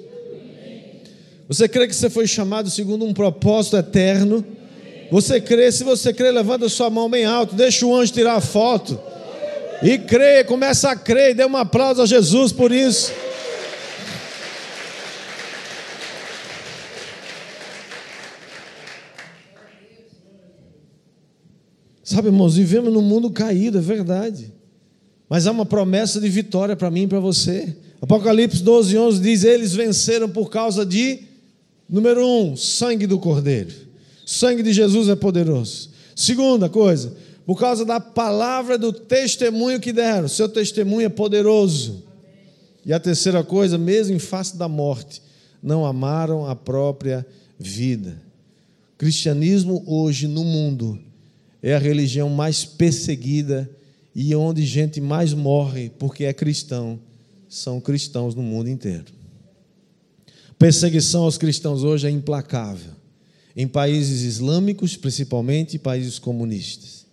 Você 1.49 1.67
crê 1.67 1.89
que 1.89 1.97
você 1.97 2.11
foi 2.11 2.27
chamado 2.27 2.69
segundo 2.69 3.03
um 3.07 3.15
propósito 3.15 3.79
eterno? 3.79 4.45
Você 5.11 5.41
crê? 5.41 5.73
Se 5.73 5.83
você 5.83 6.12
crê, 6.12 6.31
levanta 6.31 6.69
sua 6.69 6.91
mão 6.91 7.09
bem 7.09 7.25
alto, 7.25 7.55
deixa 7.55 7.87
o 7.87 7.97
anjo 7.97 8.12
tirar 8.12 8.35
a 8.35 8.41
foto. 8.43 9.01
E 9.83 9.97
crê, 9.97 10.45
começa 10.45 10.91
a 10.91 10.95
crer, 10.95 11.31
e 11.31 11.35
dê 11.35 11.47
um 11.47 11.57
aplauso 11.57 12.03
a 12.03 12.07
Jesus 12.07 12.53
por 12.53 12.71
isso. 12.71 13.11
Sabe, 22.05 22.29
irmãos, 22.29 22.57
vivemos 22.57 22.93
num 22.93 23.01
mundo 23.01 23.31
caído, 23.31 23.79
é 23.79 23.81
verdade. 23.81 24.53
Mas 25.29 25.47
há 25.47 25.51
uma 25.51 25.67
promessa 25.67 26.21
de 26.21 26.29
vitória 26.29 26.77
para 26.77 26.91
mim 26.91 27.03
e 27.03 27.07
para 27.09 27.21
você. 27.21 27.77
Apocalipse 28.01 28.62
12, 28.62 28.97
11 28.97 29.21
diz: 29.21 29.45
Eles 29.45 29.75
venceram 29.75 30.29
por 30.29 30.51
causa 30.51 30.87
de, 30.87 31.21
número 31.89 32.25
um, 32.25 32.57
sangue 32.57 33.07
do 33.07 33.19
Cordeiro. 33.19 33.75
Sangue 34.25 34.62
de 34.62 34.73
Jesus 34.73 35.09
é 35.09 35.17
poderoso. 35.17 35.91
Segunda 36.15 36.69
coisa, 36.69 37.15
por 37.45 37.59
causa 37.59 37.85
da 37.85 38.01
palavra 38.01 38.79
do 38.79 38.93
testemunho 38.93 39.81
que 39.81 39.93
deram. 39.93 40.29
Seu 40.29 40.49
testemunho 40.49 41.07
é 41.07 41.09
poderoso. 41.09 42.05
E 42.85 42.93
a 42.93 43.01
terceira 43.01 43.43
coisa, 43.43 43.77
mesmo 43.77 44.15
em 44.15 44.19
face 44.19 44.57
da 44.57 44.69
morte, 44.69 45.21
não 45.62 45.85
amaram 45.85 46.47
a 46.47 46.55
própria 46.55 47.27
vida. 47.59 48.23
O 48.95 48.99
cristianismo 48.99 49.83
hoje 49.87 50.29
no 50.29 50.45
mundo 50.45 50.99
é 51.62 51.75
a 51.75 51.79
religião 51.79 52.29
mais 52.29 52.65
perseguida 52.65 53.69
e 54.19 54.35
onde 54.35 54.65
gente 54.65 54.99
mais 54.99 55.35
morre 55.35 55.91
porque 55.91 56.25
é 56.25 56.33
cristão, 56.33 56.99
são 57.51 57.79
cristãos 57.79 58.35
no 58.35 58.43
mundo 58.43 58.71
inteiro. 58.71 59.05
Perseguição 60.59 61.25
aos 61.25 61.37
cristãos 61.37 61.85
hoje 61.85 62.07
é 62.07 62.11
implacável. 62.11 62.93
Em 63.55 63.69
países 63.69 64.23
islâmicos, 64.23 64.97
principalmente, 64.97 65.79
países 65.79 66.19
comunistas 66.19 67.05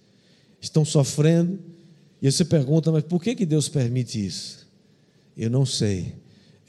estão 0.61 0.85
sofrendo. 0.85 1.59
E 2.21 2.31
você 2.31 2.45
pergunta, 2.45 2.89
mas 2.89 3.03
por 3.03 3.21
que, 3.21 3.35
que 3.35 3.45
Deus 3.45 3.67
permite 3.67 4.25
isso? 4.25 4.65
Eu 5.35 5.49
não 5.49 5.65
sei. 5.65 6.13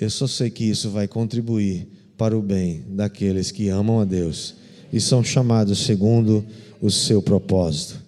Eu 0.00 0.10
só 0.10 0.26
sei 0.26 0.50
que 0.50 0.64
isso 0.64 0.90
vai 0.90 1.06
contribuir 1.06 1.86
para 2.18 2.36
o 2.36 2.42
bem 2.42 2.82
daqueles 2.88 3.52
que 3.52 3.68
amam 3.68 4.00
a 4.00 4.04
Deus 4.04 4.56
e 4.92 5.00
são 5.00 5.22
chamados 5.22 5.78
segundo 5.78 6.44
o 6.80 6.90
seu 6.90 7.22
propósito. 7.22 8.03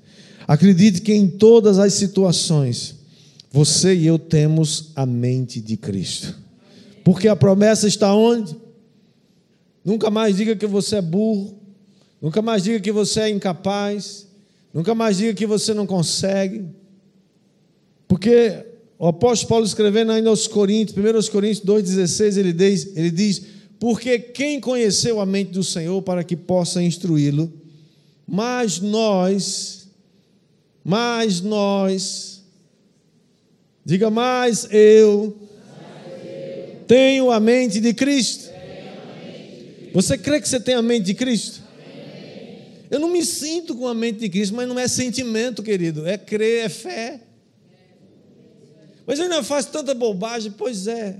Acredite 0.46 1.00
que 1.00 1.12
em 1.12 1.28
todas 1.28 1.78
as 1.78 1.94
situações, 1.94 2.96
você 3.50 3.94
e 3.94 4.06
eu 4.06 4.18
temos 4.18 4.92
a 4.94 5.04
mente 5.04 5.60
de 5.60 5.76
Cristo. 5.76 6.36
Porque 7.04 7.28
a 7.28 7.36
promessa 7.36 7.88
está 7.88 8.14
onde? 8.14 8.56
Nunca 9.84 10.10
mais 10.10 10.36
diga 10.36 10.54
que 10.56 10.66
você 10.66 10.96
é 10.96 11.02
burro, 11.02 11.54
nunca 12.20 12.42
mais 12.42 12.62
diga 12.62 12.80
que 12.80 12.92
você 12.92 13.20
é 13.20 13.28
incapaz, 13.28 14.26
Nunca 14.76 14.94
mais 14.94 15.16
diga 15.16 15.32
que 15.32 15.46
você 15.46 15.72
não 15.72 15.86
consegue. 15.86 16.66
Porque 18.06 18.62
o 18.98 19.06
apóstolo 19.06 19.48
Paulo 19.48 19.64
escrevendo 19.64 20.12
ainda 20.12 20.28
aos 20.28 20.46
Coríntios, 20.46 20.98
1 20.98 21.32
Coríntios 21.32 21.64
2,16, 21.64 22.36
ele 22.36 22.52
diz, 22.52 22.94
ele 22.94 23.10
diz: 23.10 23.42
Porque 23.80 24.18
quem 24.18 24.60
conheceu 24.60 25.18
a 25.18 25.24
mente 25.24 25.52
do 25.52 25.64
Senhor 25.64 26.02
para 26.02 26.22
que 26.22 26.36
possa 26.36 26.82
instruí-lo, 26.82 27.50
mas 28.26 28.78
nós, 28.78 29.85
mas 30.88 31.40
nós, 31.40 32.44
diga 33.84 34.08
mais 34.08 34.68
eu, 34.70 35.36
tenho 36.86 37.32
a 37.32 37.40
mente 37.40 37.80
de 37.80 37.92
Cristo. 37.92 38.48
Você 39.92 40.16
crê 40.16 40.40
que 40.40 40.48
você 40.48 40.60
tem 40.60 40.76
a 40.76 40.82
mente 40.82 41.06
de 41.06 41.14
Cristo? 41.14 41.60
Eu 42.88 43.00
não 43.00 43.10
me 43.10 43.24
sinto 43.24 43.74
com 43.74 43.88
a 43.88 43.94
mente 43.94 44.20
de 44.20 44.28
Cristo, 44.28 44.54
mas 44.54 44.68
não 44.68 44.78
é 44.78 44.86
sentimento, 44.86 45.60
querido, 45.60 46.06
é 46.06 46.16
crer, 46.16 46.66
é 46.66 46.68
fé. 46.68 47.20
Mas 49.04 49.18
eu 49.18 49.24
ainda 49.24 49.42
faço 49.42 49.72
tanta 49.72 49.92
bobagem, 49.92 50.54
pois 50.56 50.86
é. 50.86 51.16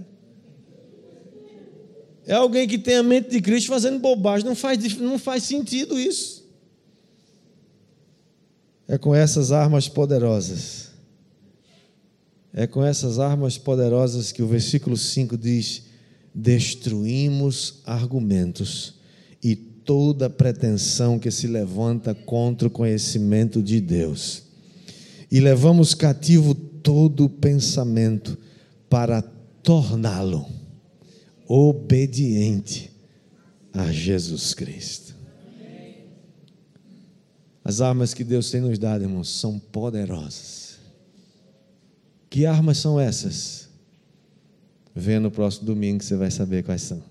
É 2.24 2.34
alguém 2.34 2.68
que 2.68 2.78
tem 2.78 2.94
a 2.94 3.02
mente 3.02 3.30
de 3.30 3.40
Cristo 3.40 3.66
fazendo 3.66 3.98
bobagem, 3.98 4.46
não 4.46 4.54
faz, 4.54 4.96
não 4.96 5.18
faz 5.18 5.42
sentido 5.42 5.98
isso. 5.98 6.45
É 8.88 8.96
com 8.96 9.14
essas 9.14 9.52
armas 9.52 9.88
poderosas. 9.88 10.90
É 12.52 12.66
com 12.66 12.84
essas 12.84 13.18
armas 13.18 13.58
poderosas 13.58 14.32
que 14.32 14.42
o 14.42 14.46
versículo 14.46 14.96
5 14.96 15.36
diz: 15.36 15.82
destruímos 16.34 17.80
argumentos 17.84 18.94
e 19.42 19.56
toda 19.56 20.30
pretensão 20.30 21.18
que 21.18 21.30
se 21.30 21.46
levanta 21.46 22.14
contra 22.14 22.68
o 22.68 22.70
conhecimento 22.70 23.62
de 23.62 23.80
Deus. 23.80 24.42
E 25.30 25.40
levamos 25.40 25.94
cativo 25.94 26.54
todo 26.54 27.28
pensamento 27.28 28.38
para 28.88 29.22
torná-lo 29.62 30.46
obediente 31.48 32.90
a 33.72 33.90
Jesus 33.90 34.54
Cristo. 34.54 35.15
As 37.68 37.80
armas 37.80 38.14
que 38.14 38.22
Deus 38.22 38.48
tem 38.48 38.60
nos 38.60 38.78
dado, 38.78 39.02
irmãos, 39.02 39.28
são 39.28 39.58
poderosas. 39.58 40.78
Que 42.30 42.46
armas 42.46 42.78
são 42.78 43.00
essas? 43.00 43.68
Venha 44.94 45.18
no 45.18 45.32
próximo 45.32 45.66
domingo 45.66 45.98
que 45.98 46.04
você 46.04 46.14
vai 46.14 46.30
saber 46.30 46.62
quais 46.62 46.82
são. 46.82 47.02